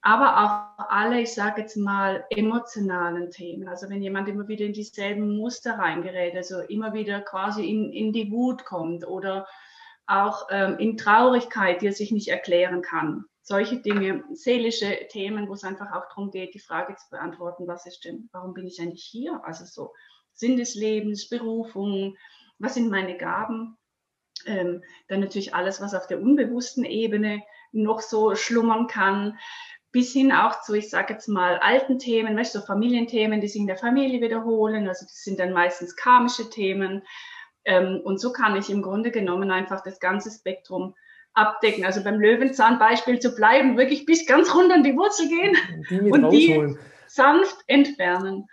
[0.00, 3.68] Aber auch alle, ich sage jetzt mal, emotionalen Themen.
[3.68, 8.12] Also wenn jemand immer wieder in dieselben Muster reingerät, also immer wieder quasi in, in
[8.12, 9.46] die Wut kommt oder
[10.06, 13.26] auch ähm, in Traurigkeit, die er sich nicht erklären kann.
[13.42, 17.86] Solche Dinge, seelische Themen, wo es einfach auch darum geht, die Frage zu beantworten, was
[17.86, 19.40] ist denn, warum bin ich eigentlich hier?
[19.44, 19.92] Also so
[20.32, 22.16] Sinn des Lebens, Berufung,
[22.58, 23.76] was sind meine Gaben?
[24.46, 29.38] Ähm, dann natürlich alles, was auf der unbewussten Ebene noch so schlummern kann,
[29.92, 33.48] bis hin auch zu, ich sage jetzt mal, alten Themen, weißt du, so Familienthemen, die
[33.48, 34.88] sich in der Familie wiederholen.
[34.88, 37.02] Also das sind dann meistens karmische Themen.
[37.64, 40.94] Ähm, und so kann ich im Grunde genommen einfach das ganze Spektrum
[41.34, 41.84] abdecken.
[41.84, 45.56] Also beim Löwenzahnbeispiel zu bleiben, wirklich bis ganz runter an die Wurzel gehen
[45.90, 46.74] die und rausholen.
[46.74, 46.78] die
[47.08, 48.46] sanft entfernen.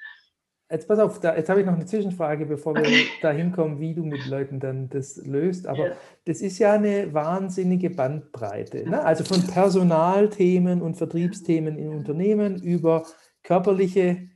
[0.72, 3.08] Jetzt pass auf, da, jetzt habe ich noch eine Zwischenfrage, bevor wir okay.
[3.24, 5.66] da hinkommen, wie du mit Leuten dann das löst.
[5.66, 5.96] Aber ja.
[6.26, 8.88] das ist ja eine wahnsinnige Bandbreite.
[8.88, 9.04] Ne?
[9.04, 13.04] Also von Personalthemen und Vertriebsthemen in Unternehmen über
[13.42, 14.30] körperliche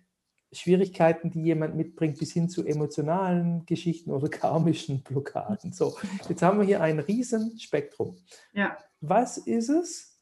[0.54, 5.74] Schwierigkeiten, die jemand mitbringt, bis hin zu emotionalen Geschichten oder karmischen Blockaden.
[5.74, 5.96] So,
[6.30, 8.18] jetzt haben wir hier ein Riesenspektrum.
[8.54, 8.78] Ja.
[9.02, 10.14] Was ist es,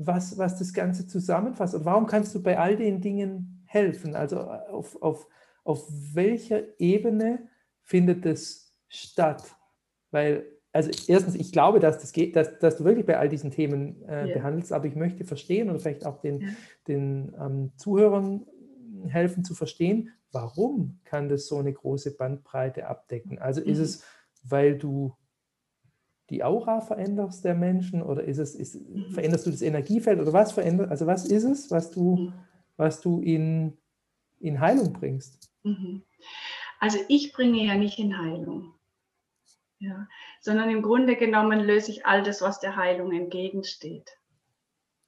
[0.00, 1.74] was, was das Ganze zusammenfasst?
[1.74, 4.16] Und warum kannst du bei all den Dingen helfen?
[4.16, 5.26] Also auf, auf,
[5.62, 7.48] auf welcher Ebene
[7.82, 9.54] findet es statt?
[10.10, 13.50] Weil, also erstens, ich glaube, dass das geht, dass, dass du wirklich bei all diesen
[13.50, 14.34] Themen äh, yeah.
[14.34, 16.48] behandelst, aber ich möchte verstehen oder vielleicht auch den, ja.
[16.88, 18.46] den ähm, Zuhörern
[19.08, 23.38] helfen zu verstehen, warum kann das so eine große Bandbreite abdecken?
[23.38, 23.84] Also ist mhm.
[23.84, 24.04] es,
[24.42, 25.14] weil du
[26.30, 29.10] die Aura veränderst der Menschen oder ist es, ist, mhm.
[29.10, 32.32] veränderst du das Energiefeld oder was verändert, also was ist es, was du, mhm.
[32.76, 33.76] was du in,
[34.38, 35.50] in Heilung bringst?
[36.78, 38.74] Also ich bringe ja nicht in Heilung,
[39.78, 40.06] ja,
[40.40, 44.10] sondern im Grunde genommen löse ich all das, was der Heilung entgegensteht.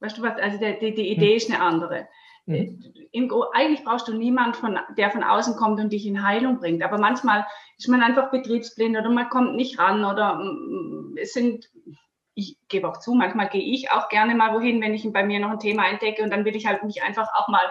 [0.00, 1.36] Weißt du was, also die, die Idee hm.
[1.36, 2.08] ist eine andere.
[2.46, 2.82] Mhm.
[3.12, 6.82] Im, eigentlich brauchst du niemanden, von, der von außen kommt und dich in Heilung bringt.
[6.82, 7.46] Aber manchmal
[7.78, 11.70] ist man einfach betriebsblind oder man kommt nicht ran oder mm, es sind,
[12.34, 15.40] ich gebe auch zu, manchmal gehe ich auch gerne mal wohin, wenn ich bei mir
[15.40, 17.70] noch ein Thema entdecke und dann will ich halt mich einfach auch mal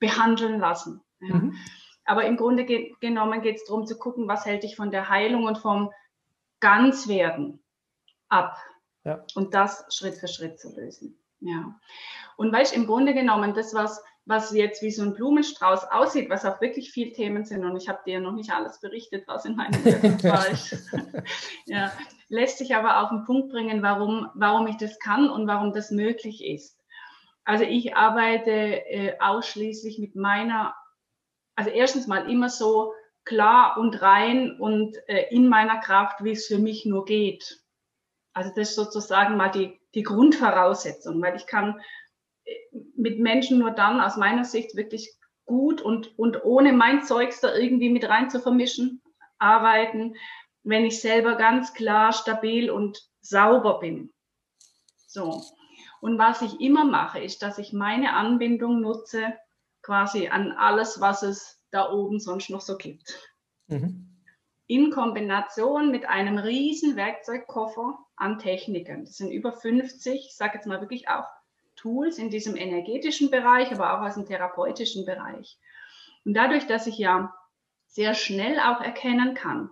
[0.00, 1.02] behandeln lassen.
[1.20, 1.34] Ja.
[1.34, 1.54] Mhm.
[2.04, 5.08] Aber im Grunde ge genommen geht es darum zu gucken, was hält dich von der
[5.08, 5.90] Heilung und vom
[6.60, 7.62] Ganzwerden
[8.28, 8.56] ab.
[9.04, 9.24] Ja.
[9.34, 11.21] Und das Schritt für Schritt zu lösen.
[11.42, 11.74] Ja.
[12.36, 16.44] Und weißt im Grunde genommen, das, was, was jetzt wie so ein Blumenstrauß aussieht, was
[16.44, 19.56] auch wirklich viele Themen sind, und ich habe dir noch nicht alles berichtet, was in
[19.56, 19.92] meinem Buch
[20.24, 20.46] war,
[21.66, 21.92] ja,
[22.28, 25.90] lässt sich aber auf den Punkt bringen, warum, warum ich das kann und warum das
[25.90, 26.78] möglich ist.
[27.44, 30.76] Also ich arbeite äh, ausschließlich mit meiner,
[31.56, 32.92] also erstens mal immer so
[33.24, 37.60] klar und rein und äh, in meiner Kraft, wie es für mich nur geht.
[38.32, 41.80] Also das ist sozusagen mal die, die Grundvoraussetzung, weil ich kann
[42.44, 42.54] äh,
[42.96, 45.14] mit Menschen nur dann aus meiner Sicht wirklich
[45.44, 49.02] gut und, und ohne mein Zeugs da irgendwie mit rein zu vermischen,
[49.38, 50.14] arbeiten,
[50.62, 54.12] wenn ich selber ganz klar, stabil und sauber bin.
[55.06, 55.42] So.
[56.00, 59.34] Und was ich immer mache, ist, dass ich meine Anbindung nutze,
[59.82, 63.18] quasi an alles, was es da oben sonst noch so gibt.
[63.66, 64.11] Mhm.
[64.66, 69.04] In Kombination mit einem riesen Werkzeugkoffer an Techniken.
[69.04, 71.26] Das sind über 50, ich sage jetzt mal wirklich auch
[71.76, 75.58] Tools in diesem energetischen Bereich, aber auch aus dem therapeutischen Bereich.
[76.24, 77.34] Und dadurch, dass ich ja
[77.86, 79.70] sehr schnell auch erkennen kann,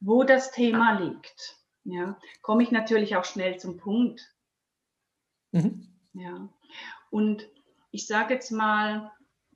[0.00, 4.32] wo das Thema liegt, ja, komme ich natürlich auch schnell zum Punkt.
[5.52, 5.88] Mhm.
[6.12, 6.48] Ja.
[7.10, 7.48] Und
[7.90, 9.10] ich sage jetzt mal,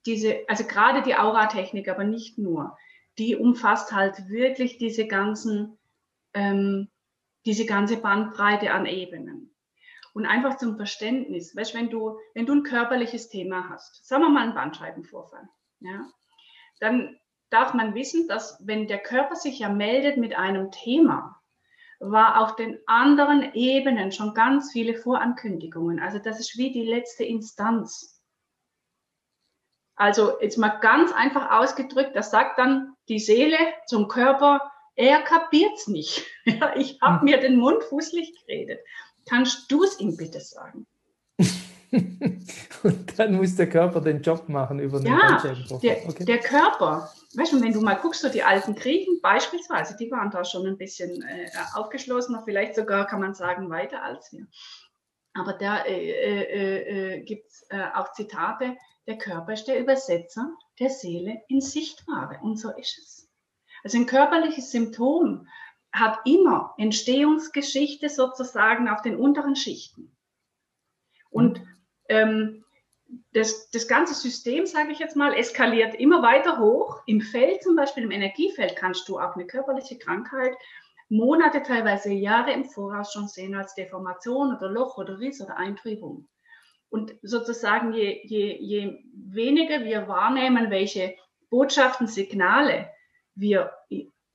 [0.07, 2.76] diese, also gerade die Auratechnik, aber nicht nur,
[3.18, 5.78] die umfasst halt wirklich diese ganzen
[6.34, 6.88] ähm,
[7.46, 9.54] diese ganze Bandbreite an Ebenen.
[10.12, 14.30] Und einfach zum Verständnis, weißt, wenn du, wenn du ein körperliches Thema hast, sagen wir
[14.30, 15.48] mal einen Bandscheibenvorfall,
[15.80, 16.10] ja,
[16.80, 17.18] dann
[17.50, 21.40] darf man wissen, dass wenn der Körper sich ja meldet mit einem Thema,
[22.00, 26.00] war auf den anderen Ebenen schon ganz viele Vorankündigungen.
[26.00, 28.20] Also das ist wie die letzte Instanz.
[29.94, 34.61] Also jetzt mal ganz einfach ausgedrückt, das sagt dann die Seele zum Körper,
[34.96, 36.24] er kapiert's nicht.
[36.48, 37.24] Ja, ich habe hm.
[37.24, 38.78] mir den Mund fußlich geredet.
[39.28, 40.86] Kannst du es ihm bitte sagen?
[42.82, 46.24] Und dann muss der Körper den Job machen über den Ja, der, okay.
[46.24, 47.12] der, Körper.
[47.34, 50.66] Weißt du, wenn du mal guckst, so die alten Griechen beispielsweise, die waren da schon
[50.66, 54.46] ein bisschen äh, aufgeschlossener, vielleicht sogar kann man sagen weiter als wir.
[55.34, 58.76] aber da äh, äh, äh gibt es äh, auch Zitate,
[59.07, 63.28] der Körper ist der Übersetzer der Seele in Sichtbare und so ist es.
[63.84, 65.48] Also ein körperliches Symptom
[65.92, 70.14] hat immer Entstehungsgeschichte sozusagen auf den unteren Schichten.
[71.30, 71.62] Und
[72.09, 72.64] ähm,
[73.32, 77.02] das, das ganze System, sage ich jetzt mal, eskaliert immer weiter hoch.
[77.07, 80.57] Im Feld, zum Beispiel im Energiefeld, kannst du auch eine körperliche Krankheit
[81.09, 86.28] Monate, teilweise Jahre im Voraus schon sehen als Deformation oder Loch oder Riss oder Eintrübung.
[86.89, 91.16] Und sozusagen, je, je, je weniger wir wahrnehmen, welche
[91.51, 92.91] Botschaften, Signale
[93.34, 93.72] wir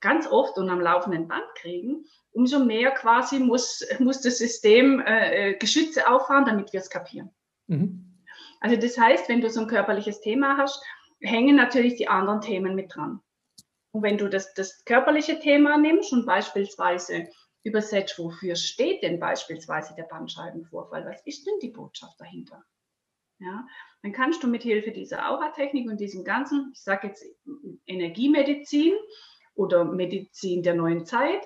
[0.00, 5.50] ganz oft und am laufenden Band kriegen, umso mehr quasi muss, muss das System äh,
[5.50, 7.30] äh Geschütze auffahren, damit wir es kapieren.
[7.66, 8.12] Mhm.
[8.60, 10.82] Also das heißt, wenn du so ein körperliches Thema hast,
[11.20, 13.20] hängen natürlich die anderen Themen mit dran.
[13.92, 17.28] Und wenn du das, das körperliche Thema nimmst und beispielsweise
[17.64, 21.04] übersetzt, wofür steht denn beispielsweise der Bandscheibenvorfall?
[21.06, 22.64] Was ist denn die Botschaft dahinter?
[23.38, 23.66] Ja,
[24.02, 27.24] dann kannst du mit Hilfe dieser Aura-Technik und diesem ganzen, ich sage jetzt
[27.86, 28.94] Energiemedizin
[29.54, 31.42] oder Medizin der neuen Zeit,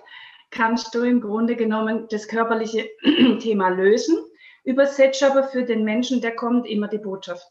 [0.51, 2.89] kannst du im Grunde genommen das körperliche
[3.41, 4.17] Thema lösen,
[4.65, 7.47] übersetzt aber für den Menschen, der kommt, immer die Botschaft.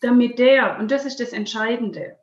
[0.00, 2.18] Damit der, und das ist das Entscheidende,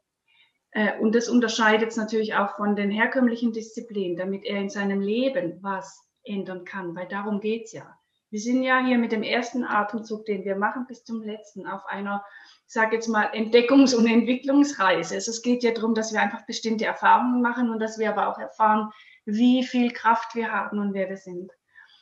[1.00, 5.60] und das unterscheidet es natürlich auch von den herkömmlichen Disziplinen, damit er in seinem Leben
[5.62, 7.98] was ändern kann, weil darum geht es ja.
[8.34, 11.86] Wir sind ja hier mit dem ersten Atemzug, den wir machen, bis zum letzten auf
[11.86, 12.26] einer,
[12.68, 15.14] ich sage jetzt mal, Entdeckungs- und Entwicklungsreise.
[15.14, 18.30] Also es geht ja darum, dass wir einfach bestimmte Erfahrungen machen und dass wir aber
[18.30, 18.90] auch erfahren,
[19.26, 21.52] wie viel Kraft wir haben und wer wir sind.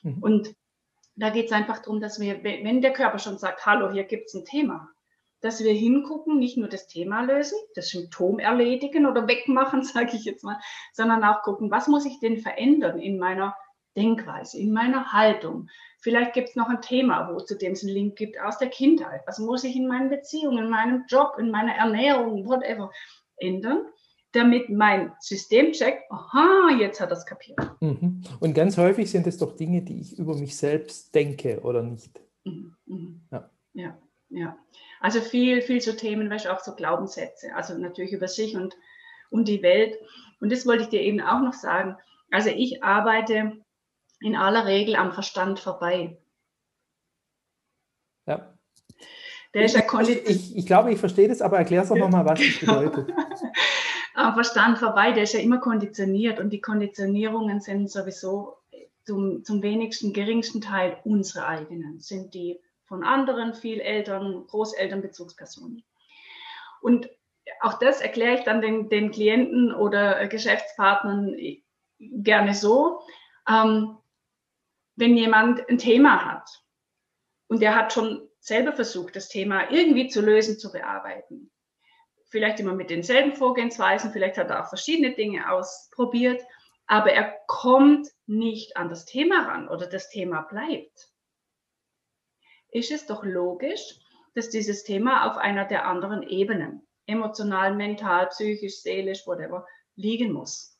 [0.04, 0.24] Mhm.
[0.24, 0.56] Und
[1.16, 4.28] da geht es einfach darum, dass wir, wenn der Körper schon sagt, hallo, hier gibt
[4.28, 4.90] es ein Thema,
[5.42, 10.26] dass wir hingucken, nicht nur das Thema lösen, das Symptom erledigen oder wegmachen, sage ich
[10.26, 10.60] jetzt mal,
[10.94, 13.56] sondern auch gucken, was muss ich denn verändern in meiner
[13.98, 15.68] Denkweise, in meiner Haltung.
[16.00, 18.70] Vielleicht gibt es noch ein Thema, wo zu dem es einen Link gibt aus der
[18.70, 19.22] Kindheit.
[19.28, 22.92] Was muss ich in meinen Beziehungen, in meinem Job, in meiner Ernährung, whatever,
[23.38, 23.86] ändern,
[24.32, 27.60] damit mein System checkt, aha, jetzt hat er es kapiert.
[27.82, 28.24] Mhm.
[28.40, 32.22] Und ganz häufig sind es doch Dinge, die ich über mich selbst denke oder nicht.
[32.46, 32.76] Mhm.
[32.86, 33.22] Mhm.
[33.32, 33.50] Ja.
[33.74, 33.98] ja,
[34.32, 34.58] ja.
[35.00, 38.78] Also viel, viel zu Themen, weißt auch so Glaubenssätze, also natürlich über sich und,
[39.30, 39.98] und die Welt.
[40.40, 41.98] Und das wollte ich dir eben auch noch sagen.
[42.30, 43.64] Also ich arbeite
[44.20, 46.18] in aller Regel am Verstand vorbei.
[48.28, 48.54] Ja.
[49.54, 52.26] Der ist ja ich, ich, ich glaube, ich verstehe das, aber erklär es doch nochmal,
[52.26, 53.14] was das bedeutet.
[54.14, 58.58] am Verstand vorbei, der ist ja immer konditioniert und die Konditionierungen sind sowieso
[59.06, 62.60] zum, zum wenigsten, geringsten Teil unsere eigenen, sind die
[62.92, 65.86] von anderen, viel Eltern, Großeltern, Bezugspersonen.
[66.82, 67.10] Und
[67.62, 71.38] auch das erkläre ich dann den, den Klienten oder Geschäftspartnern
[72.00, 73.00] gerne so.
[73.48, 73.98] Ähm,
[74.98, 76.50] wenn jemand ein Thema hat
[77.48, 81.50] und der hat schon selber versucht, das Thema irgendwie zu lösen, zu bearbeiten,
[82.26, 86.44] vielleicht immer mit denselben Vorgehensweisen, vielleicht hat er auch verschiedene Dinge ausprobiert,
[86.88, 91.11] aber er kommt nicht an das Thema ran oder das Thema bleibt
[92.72, 94.00] ist es doch logisch,
[94.34, 99.66] dass dieses Thema auf einer der anderen Ebenen, emotional, mental, psychisch, seelisch, whatever,
[99.96, 100.80] liegen muss.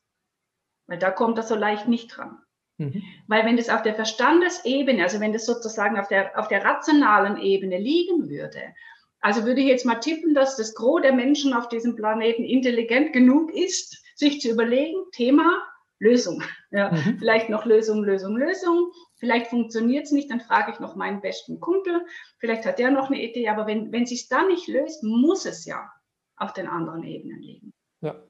[0.88, 2.40] Weil da kommt er so leicht nicht dran.
[2.78, 3.04] Mhm.
[3.28, 7.38] Weil wenn das auf der Verstandesebene, also wenn das sozusagen auf der, auf der rationalen
[7.38, 8.74] Ebene liegen würde,
[9.20, 13.14] also würde ich jetzt mal tippen, dass das Gros der Menschen auf diesem Planeten intelligent
[13.14, 15.62] genug ist, sich zu überlegen, Thema,
[16.02, 16.44] Lösung.
[16.74, 17.18] Ja, mhm.
[17.20, 18.94] Vielleicht noch Lösung, Lösung, Lösung.
[19.18, 22.06] Vielleicht funktioniert es nicht, dann frage ich noch meinen besten Kumpel.
[22.40, 25.66] Vielleicht hat der noch eine Idee, aber wenn, wenn sich da nicht löst, muss es
[25.66, 25.92] ja
[26.38, 27.74] auf den anderen Ebenen liegen.
[28.00, 28.24] Ja.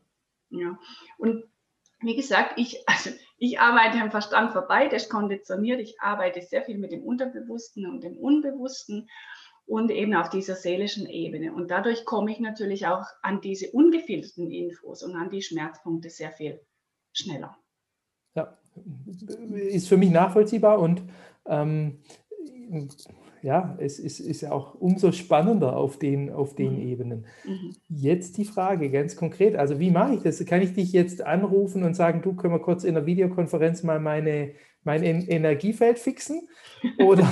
[0.49, 0.79] ja.
[1.19, 1.43] Und
[1.99, 5.79] wie gesagt, ich, also ich arbeite am Verstand vorbei, der ist konditioniert.
[5.79, 9.07] Ich arbeite sehr viel mit dem Unterbewussten und dem Unbewussten
[9.67, 11.53] und eben auf dieser seelischen Ebene.
[11.53, 16.31] Und dadurch komme ich natürlich auch an diese ungefilterten Infos und an die Schmerzpunkte sehr
[16.31, 16.59] viel
[17.13, 17.57] schneller.
[18.35, 18.57] Ja,
[19.51, 21.03] ist für mich nachvollziehbar und
[21.45, 21.99] ähm,
[23.41, 26.87] ja, es ist, ist ja auch umso spannender auf den, auf den mhm.
[26.87, 27.25] Ebenen.
[27.43, 27.75] Mhm.
[27.89, 30.43] Jetzt die Frage ganz konkret, also wie mache ich das?
[30.45, 33.99] Kann ich dich jetzt anrufen und sagen, du können wir kurz in der Videokonferenz mal
[33.99, 34.51] meine,
[34.83, 36.47] mein Energiefeld fixen?
[36.97, 37.27] Oder,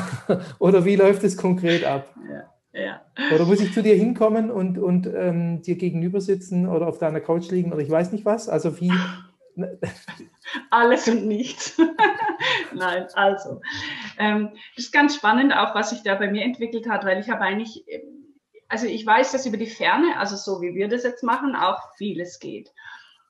[0.60, 2.14] oder wie läuft es konkret ab?
[2.32, 2.50] Ja.
[2.72, 3.02] Ja.
[3.34, 7.20] Oder muss ich zu dir hinkommen und, und ähm, dir gegenüber sitzen oder auf deiner
[7.20, 8.48] Couch liegen oder ich weiß nicht was?
[8.48, 8.92] Also wie,
[10.70, 11.78] Alles und nichts.
[12.74, 13.62] Nein, also.
[14.18, 17.30] Ähm, das ist ganz spannend auch, was sich da bei mir entwickelt hat, weil ich
[17.30, 17.86] habe eigentlich,
[18.68, 21.80] also ich weiß, dass über die Ferne, also so wie wir das jetzt machen, auch
[21.98, 22.72] vieles geht.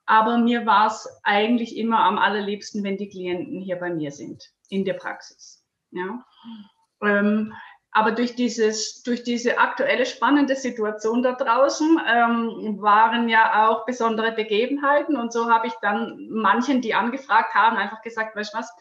[0.06, 4.52] Aber mir war es eigentlich immer am allerliebsten, wenn die Klienten hier bei mir sind,
[4.70, 5.64] in der Praxis.
[5.92, 6.26] Ja.
[7.04, 7.54] Ähm,
[7.92, 14.32] aber durch, dieses, durch diese aktuelle spannende Situation da draußen ähm, waren ja auch besondere
[14.32, 15.18] Begebenheiten.
[15.18, 18.72] Und so habe ich dann manchen, die angefragt haben, einfach gesagt, weißt du was,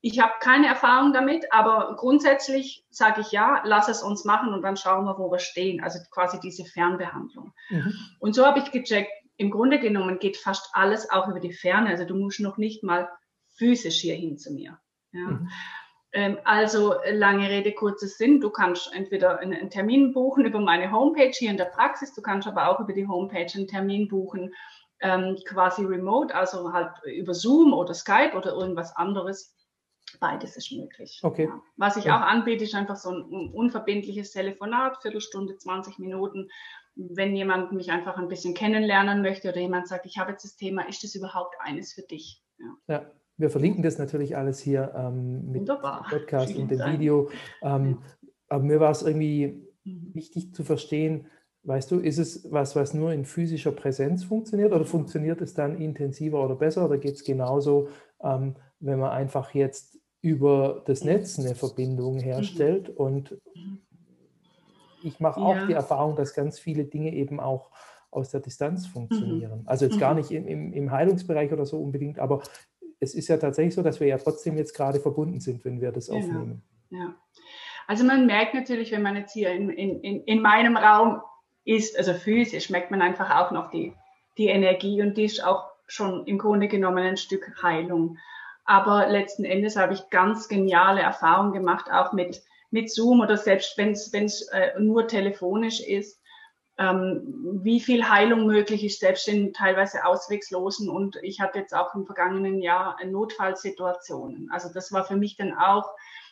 [0.00, 4.62] ich habe keine Erfahrung damit, aber grundsätzlich sage ich ja, lass es uns machen und
[4.62, 5.82] dann schauen wir, wo wir stehen.
[5.82, 7.52] Also quasi diese Fernbehandlung.
[7.68, 7.94] Mhm.
[8.20, 11.90] Und so habe ich gecheckt, im Grunde genommen geht fast alles auch über die Ferne.
[11.90, 13.08] Also du musst noch nicht mal
[13.56, 14.78] physisch hier hin zu mir.
[15.12, 15.26] Ja.
[15.26, 15.50] Mhm.
[16.18, 18.40] Ähm, also lange Rede, kurzes Sinn.
[18.40, 22.48] Du kannst entweder einen Termin buchen über meine Homepage hier in der Praxis, du kannst
[22.48, 24.52] aber auch über die Homepage einen Termin buchen,
[24.98, 29.54] ähm, quasi remote, also halt über Zoom oder Skype oder irgendwas anderes.
[30.18, 31.20] Beides ist möglich.
[31.22, 31.44] Okay.
[31.44, 31.60] Ja.
[31.76, 32.16] Was ich ja.
[32.16, 36.50] auch anbiete, ist einfach so ein unverbindliches Telefonat, Viertelstunde, 20 Minuten.
[36.96, 40.56] Wenn jemand mich einfach ein bisschen kennenlernen möchte oder jemand sagt, ich habe jetzt das
[40.56, 42.42] Thema, ist das überhaupt eines für dich?
[42.58, 42.74] Ja.
[42.88, 43.10] ja.
[43.38, 46.02] Wir verlinken das natürlich alles hier ähm, mit Wunderbar.
[46.02, 46.98] dem Podcast Vielen und dem Dank.
[46.98, 47.30] Video.
[47.62, 47.98] Ähm,
[48.48, 50.10] aber mir war es irgendwie mhm.
[50.12, 51.26] wichtig zu verstehen,
[51.62, 55.80] weißt du, ist es was, was nur in physischer Präsenz funktioniert oder funktioniert es dann
[55.80, 57.88] intensiver oder besser oder geht es genauso,
[58.22, 61.10] ähm, wenn man einfach jetzt über das mhm.
[61.10, 62.20] Netz eine Verbindung mhm.
[62.20, 63.38] herstellt und
[65.04, 65.66] ich mache auch ja.
[65.66, 67.70] die Erfahrung, dass ganz viele Dinge eben auch
[68.10, 69.62] aus der Distanz funktionieren.
[69.66, 72.42] Also jetzt gar nicht im, im Heilungsbereich oder so unbedingt, aber
[73.00, 75.92] es ist ja tatsächlich so, dass wir ja trotzdem jetzt gerade verbunden sind, wenn wir
[75.92, 76.18] das genau.
[76.18, 76.62] aufnehmen.
[76.90, 77.14] Ja.
[77.86, 81.22] Also man merkt natürlich, wenn man jetzt hier in, in, in meinem Raum
[81.64, 83.94] ist, also physisch, merkt man einfach auch noch die,
[84.36, 88.18] die Energie und die ist auch schon im Grunde genommen ein Stück Heilung.
[88.64, 93.78] Aber letzten Endes habe ich ganz geniale Erfahrungen gemacht, auch mit, mit Zoom oder selbst
[93.78, 94.12] wenn es
[94.48, 96.17] äh, nur telefonisch ist,
[96.78, 97.22] ähm,
[97.62, 100.88] wie viel Heilung möglich ist, selbst in teilweise auswegslosen.
[100.88, 104.48] Und ich hatte jetzt auch im vergangenen Jahr Notfallsituationen.
[104.50, 105.90] Also das war für mich dann auch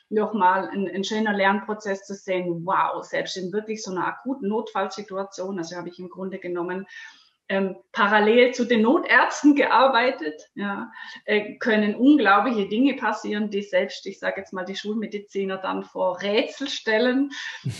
[0.08, 5.58] nochmal ein, ein schöner Lernprozess zu sehen, wow, selbst in wirklich so einer akuten Notfallsituation,
[5.58, 6.86] also habe ich im Grunde genommen
[7.48, 10.90] ähm, parallel zu den Notärzten gearbeitet, ja,
[11.24, 16.22] äh, können unglaubliche Dinge passieren, die selbst, ich sage jetzt mal, die Schulmediziner dann vor
[16.22, 17.30] Rätsel stellen.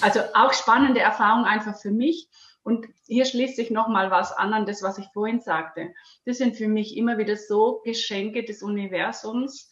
[0.01, 2.29] Also auch spannende Erfahrung einfach für mich.
[2.67, 5.95] Und hier schließt sich nochmal was an an das, was ich vorhin sagte.
[6.25, 9.71] Das sind für mich immer wieder so Geschenke des Universums,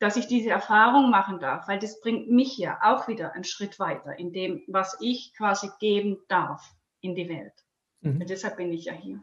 [0.00, 3.78] dass ich diese Erfahrung machen darf, weil das bringt mich ja auch wieder einen Schritt
[3.78, 6.68] weiter in dem, was ich quasi geben darf
[7.00, 7.54] in die Welt.
[8.00, 8.22] Mhm.
[8.22, 9.22] Und deshalb bin ich ja hier.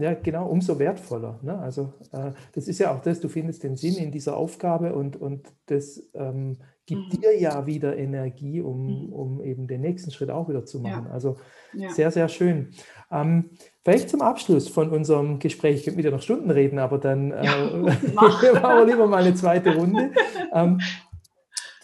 [0.00, 1.38] Ja, genau, umso wertvoller.
[1.42, 1.58] Ne?
[1.58, 5.16] Also äh, das ist ja auch das, du findest den Sinn in dieser Aufgabe und,
[5.16, 7.20] und das ähm, gibt mhm.
[7.20, 9.12] dir ja wieder Energie, um, mhm.
[9.12, 11.06] um eben den nächsten Schritt auch wieder zu machen.
[11.06, 11.12] Ja.
[11.12, 11.36] Also
[11.72, 11.90] ja.
[11.90, 12.70] sehr, sehr schön.
[13.10, 13.50] Ähm,
[13.84, 17.30] vielleicht zum Abschluss von unserem Gespräch, ich könnte mit dir noch Stunden reden, aber dann
[17.30, 17.66] äh, ja,
[18.14, 20.10] machen wir lieber mal eine zweite Runde.
[20.52, 20.80] ähm,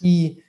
[0.01, 0.43] die,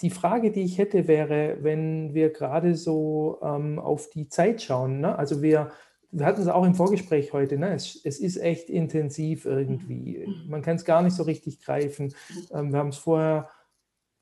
[0.00, 5.00] die Frage, die ich hätte, wäre, wenn wir gerade so ähm, auf die Zeit schauen.
[5.00, 5.18] Ne?
[5.18, 5.70] Also wir
[6.12, 7.74] wir hatten es auch im Vorgespräch heute, ne?
[7.74, 10.26] es, es ist echt intensiv irgendwie.
[10.46, 12.14] Man kann es gar nicht so richtig greifen.
[12.52, 13.48] Ähm, wir haben es vorher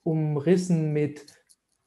[0.05, 1.27] umrissen mit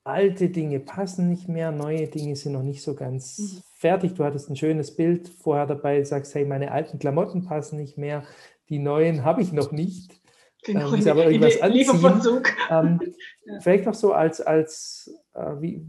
[0.04, 3.64] alte Dinge passen nicht mehr, neue Dinge sind noch nicht so ganz mhm.
[3.76, 4.14] fertig.
[4.14, 8.24] Du hattest ein schönes Bild vorher dabei, sagst, hey, meine alten Klamotten passen nicht mehr,
[8.70, 10.22] die neuen habe ich noch nicht.
[10.66, 12.44] Genau, ähm, aber irgendwas anziehen.
[12.70, 13.00] Ähm,
[13.46, 13.60] ja.
[13.60, 15.86] Vielleicht noch so als, als äh, wie,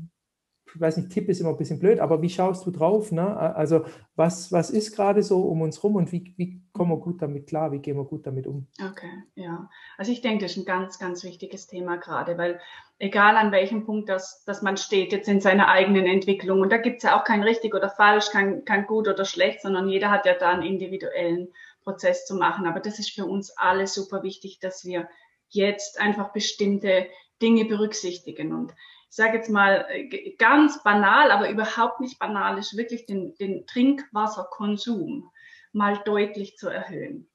[0.75, 3.13] ich weiß nicht, Tipp ist immer ein bisschen blöd, aber wie schaust du drauf?
[3.13, 3.37] Ne?
[3.37, 3.85] Also
[4.17, 7.47] was, was ist gerade so um uns rum und wie, wie kommen wir gut damit
[7.47, 7.71] klar?
[7.71, 8.67] Wie gehen wir gut damit um?
[8.81, 9.69] Okay, ja.
[9.97, 12.61] Also ich denke, das ist ein ganz, ganz wichtiges Thema gerade, weil
[12.99, 16.79] egal an welchem Punkt das, dass man steht jetzt in seiner eigenen Entwicklung, und da
[16.79, 20.11] gibt es ja auch kein richtig oder falsch, kein, kein gut oder schlecht, sondern jeder
[20.11, 21.49] hat ja da einen individuellen
[21.85, 22.67] Prozess zu machen.
[22.67, 25.09] Aber das ist für uns alle super wichtig, dass wir
[25.51, 27.07] jetzt einfach bestimmte
[27.41, 28.53] Dinge berücksichtigen.
[28.53, 28.75] Und
[29.15, 33.65] ich sage jetzt mal äh, ganz banal, aber überhaupt nicht banal ist, wirklich den, den
[33.65, 35.31] Trinkwasserkonsum
[35.73, 37.31] mal deutlich zu erhöhen.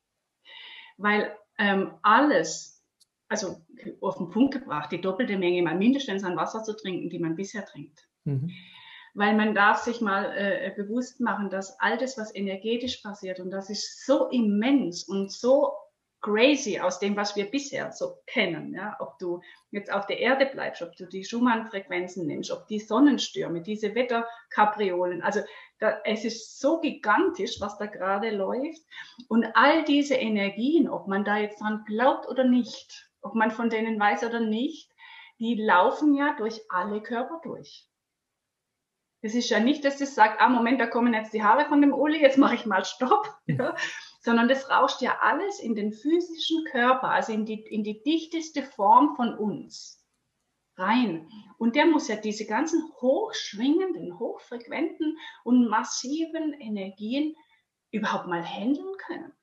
[0.97, 2.86] Weil ähm, alles,
[3.30, 3.61] also
[4.01, 7.38] auf den Punkt gebracht, die doppelte Menge mal mindestens an Wasser zu trinken, die man
[7.38, 8.09] bisher trinkt.
[8.25, 8.51] Mhm.
[9.13, 13.51] Weil man darf sich mal äh, bewusst machen, dass all das, was energetisch passiert, und
[13.51, 15.71] das ist so immens und so
[16.22, 18.74] crazy aus dem, was wir bisher so kennen.
[18.74, 18.97] Ja?
[18.99, 19.41] Ob du
[19.72, 25.22] jetzt auf der Erde bleibst, ob du die Schumann-Frequenzen nimmst, ob die Sonnenstürme, diese Wetterkapriolen.
[25.22, 25.41] Also
[25.80, 28.82] da, es ist so gigantisch, was da gerade läuft.
[29.28, 33.70] Und all diese Energien, ob man da jetzt dran glaubt oder nicht, ob man von
[33.70, 34.91] denen weiß oder nicht,
[35.39, 37.88] die laufen ja durch alle Körper durch.
[39.22, 41.82] Es ist ja nicht, dass es sagt, ah, Moment, da kommen jetzt die Haare von
[41.82, 43.36] dem Uli, jetzt mache ich mal Stopp.
[43.47, 43.76] Ja,
[44.20, 48.63] sondern das rauscht ja alles in den physischen Körper, also in die, in die dichteste
[48.63, 50.05] Form von uns
[50.76, 51.30] rein.
[51.57, 57.36] Und der muss ja diese ganzen hochschwingenden, hochfrequenten und massiven Energien
[57.91, 59.34] überhaupt mal handeln können.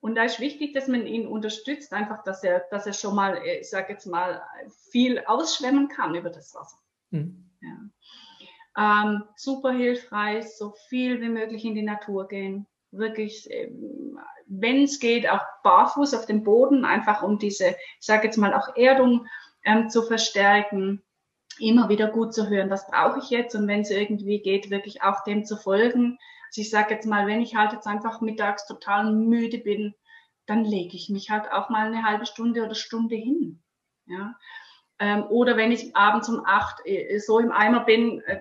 [0.00, 3.38] Und da ist wichtig, dass man ihn unterstützt, einfach, dass er, dass er schon mal,
[3.38, 4.42] äh, ich sage jetzt mal,
[4.90, 6.76] viel ausschwemmen kann über das Wasser.
[7.10, 7.50] Mhm.
[7.62, 9.04] Ja.
[9.06, 12.66] Ähm, super hilfreich, so viel wie möglich in die Natur gehen.
[12.96, 18.26] Wirklich, ähm, wenn es geht, auch barfuß auf dem Boden, einfach um diese, ich sage
[18.26, 19.26] jetzt mal, auch Erdung
[19.64, 21.02] ähm, zu verstärken.
[21.58, 25.02] Immer wieder gut zu hören, was brauche ich jetzt und wenn es irgendwie geht, wirklich
[25.02, 26.18] auch dem zu folgen
[26.54, 29.92] also ich sage jetzt mal, wenn ich halt jetzt einfach mittags total müde bin,
[30.46, 33.60] dann lege ich mich halt auch mal eine halbe Stunde oder Stunde hin.
[34.06, 34.36] Ja?
[34.98, 38.40] Ähm, oder wenn ich abends um acht äh, so im Eimer bin, äh,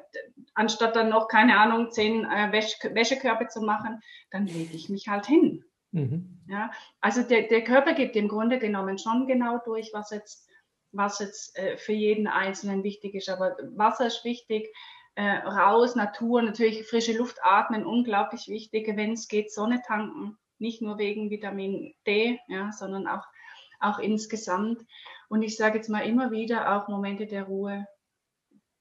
[0.54, 4.02] anstatt dann noch, keine Ahnung, zehn äh, Wäsch Wäschekörbe zu machen,
[4.32, 5.64] dann lege ich mich halt hin.
[5.92, 6.44] Mhm.
[6.48, 6.72] Ja?
[7.02, 10.48] Also der, der Körper gibt im Grunde genommen schon genau durch, was jetzt,
[10.92, 13.30] was jetzt äh, für jeden Einzelnen wichtig ist.
[13.30, 14.70] Aber Wasser ist wichtig,
[15.16, 20.82] äh, raus, Natur, natürlich frische Luft atmen, unglaublich wichtig, wenn es geht, Sonne tanken, nicht
[20.82, 23.26] nur wegen Vitamin D, ja, sondern auch,
[23.80, 24.82] auch insgesamt.
[25.34, 27.88] Und ich sage jetzt mal immer wieder auch Momente der Ruhe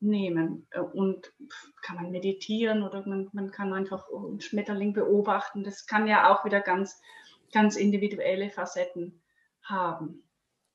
[0.00, 1.32] nehmen und
[1.80, 5.64] kann man meditieren oder man, man kann einfach einen Schmetterling beobachten.
[5.64, 7.00] Das kann ja auch wieder ganz,
[7.54, 9.22] ganz individuelle Facetten
[9.62, 10.24] haben.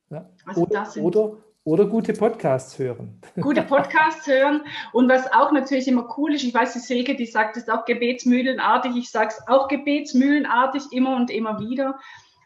[0.10, 0.28] Ja.
[0.48, 3.22] Also oder, oder, oder gute Podcasts hören.
[3.40, 4.66] Gute Podcasts hören.
[4.94, 7.86] Und was auch natürlich immer cool ist, ich weiß, die Silke, die sagt es auch
[7.86, 12.00] gebetsmühlenartig, ich sage es auch gebetsmühlenartig immer und immer wieder.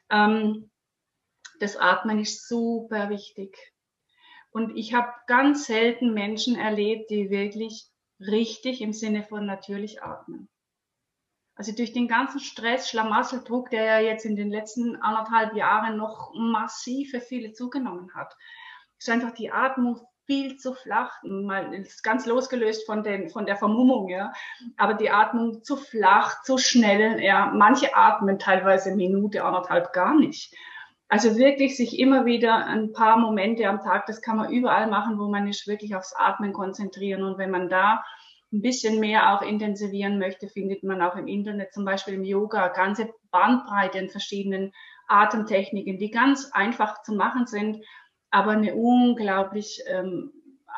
[0.10, 0.70] Ähm,
[1.62, 3.56] das Atmen ist super wichtig.
[4.52, 7.88] Und ich habe ganz selten Menschen erlebt, die wirklich
[8.20, 10.50] richtig im Sinne von natürlich atmen.
[11.56, 16.34] Also durch den ganzen Stress, Schlamasseldruck, der ja jetzt in den letzten anderthalb Jahren noch
[16.34, 18.36] massive viele zugenommen hat,
[18.98, 21.22] ist einfach die Atmung viel zu flach.
[21.24, 24.32] Mal ist ganz losgelöst von, den, von der Vermummung, ja.
[24.78, 27.52] Aber die Atmung zu flach, zu schnell, ja.
[27.54, 30.56] Manche atmen teilweise Minute, anderthalb gar nicht.
[31.12, 35.20] Also wirklich sich immer wieder ein paar Momente am Tag, das kann man überall machen,
[35.20, 37.24] wo man sich wirklich aufs Atmen konzentrieren.
[37.24, 38.04] Und wenn man da
[38.54, 42.70] ein bisschen mehr auch intensivieren möchte, findet man auch im Internet, zum Beispiel im Yoga,
[42.70, 44.72] ganze Bandbreite in verschiedenen
[45.08, 47.84] Atemtechniken, die ganz einfach zu machen sind
[48.32, 50.32] aber eine unglaublich ähm,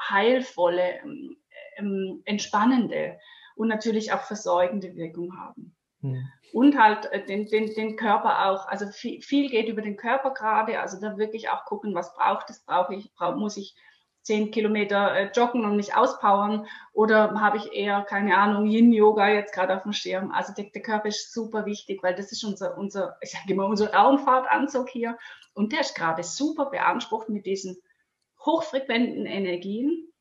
[0.10, 1.38] heilvolle, ähm,
[1.78, 3.20] ähm, entspannende
[3.56, 5.76] und natürlich auch versorgende Wirkung haben.
[6.04, 6.30] Mhm.
[6.54, 10.34] Und halt äh, den, den, den Körper auch, also viel, viel geht über den Körper
[10.34, 13.76] gerade, also da wirklich auch gucken, was braucht es, brauche ich, brauch, muss ich
[14.22, 19.54] zehn Kilometer äh, joggen und mich auspowern oder habe ich eher, keine Ahnung, Yin-Yoga jetzt
[19.54, 20.32] gerade auf dem Schirm.
[20.32, 23.66] Also der, der, Körper ist super wichtig, weil das ist unser, unser ich sage immer,
[23.66, 25.18] unser Raumfahrtanzug hier
[25.54, 27.78] und der ist gerade super beansprucht mit diesen
[28.46, 30.12] hochfrequenten Energien,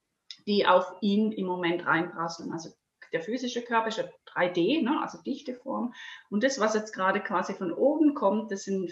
[0.46, 2.52] die auf ihn im Moment reinprasseln.
[2.52, 2.70] Also
[3.12, 5.94] der physische Körper ist ja 3D, ne, also dichte Form.
[6.30, 8.90] Und das, was jetzt gerade quasi von oben kommt, das sind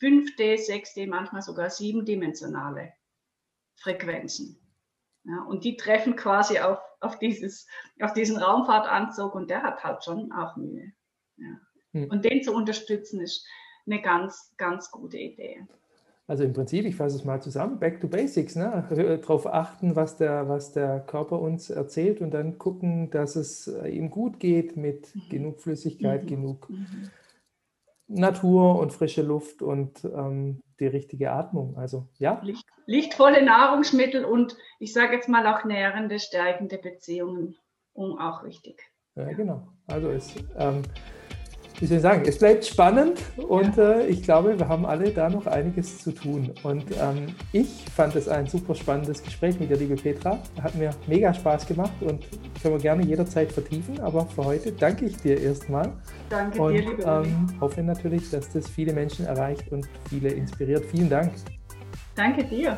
[0.00, 2.92] 5D, 6D, manchmal sogar siebendimensionale
[3.76, 4.60] Frequenzen.
[5.24, 7.66] Ja, und die treffen quasi auf, auf, dieses,
[8.00, 10.92] auf diesen Raumfahrtanzug und der hat halt schon auch Mühe.
[11.36, 11.60] Ja.
[11.92, 12.10] Hm.
[12.10, 13.46] Und den zu unterstützen ist,
[13.86, 15.66] eine ganz, ganz gute Idee.
[16.28, 18.86] Also im Prinzip, ich fasse es mal zusammen, back to basics, ne?
[19.22, 24.10] darauf achten, was der, was der Körper uns erzählt und dann gucken, dass es ihm
[24.10, 25.28] gut geht mit mhm.
[25.30, 26.26] genug Flüssigkeit, mhm.
[26.26, 27.10] genug mhm.
[28.08, 31.78] Natur und frische Luft und ähm, die richtige Atmung.
[31.78, 32.40] Also ja.
[32.42, 37.56] Licht, lichtvolle Nahrungsmittel und ich sage jetzt mal auch nährende, stärkende Beziehungen,
[37.94, 38.82] um auch wichtig.
[39.14, 39.68] Ja, genau.
[39.86, 40.82] Also es ähm,
[41.80, 43.92] wie soll ich sagen, es bleibt spannend und ja.
[43.92, 46.50] äh, ich glaube, wir haben alle da noch einiges zu tun.
[46.62, 50.38] Und ähm, ich fand es ein super spannendes Gespräch mit der liebe Petra.
[50.60, 52.26] Hat mir mega Spaß gemacht und
[52.60, 54.00] können wir gerne jederzeit vertiefen.
[54.00, 55.92] Aber für heute danke ich dir erstmal.
[56.28, 60.84] Danke und, dir, liebe ähm, hoffe natürlich, dass das viele Menschen erreicht und viele inspiriert.
[60.86, 61.32] Vielen Dank.
[62.16, 62.76] Danke dir.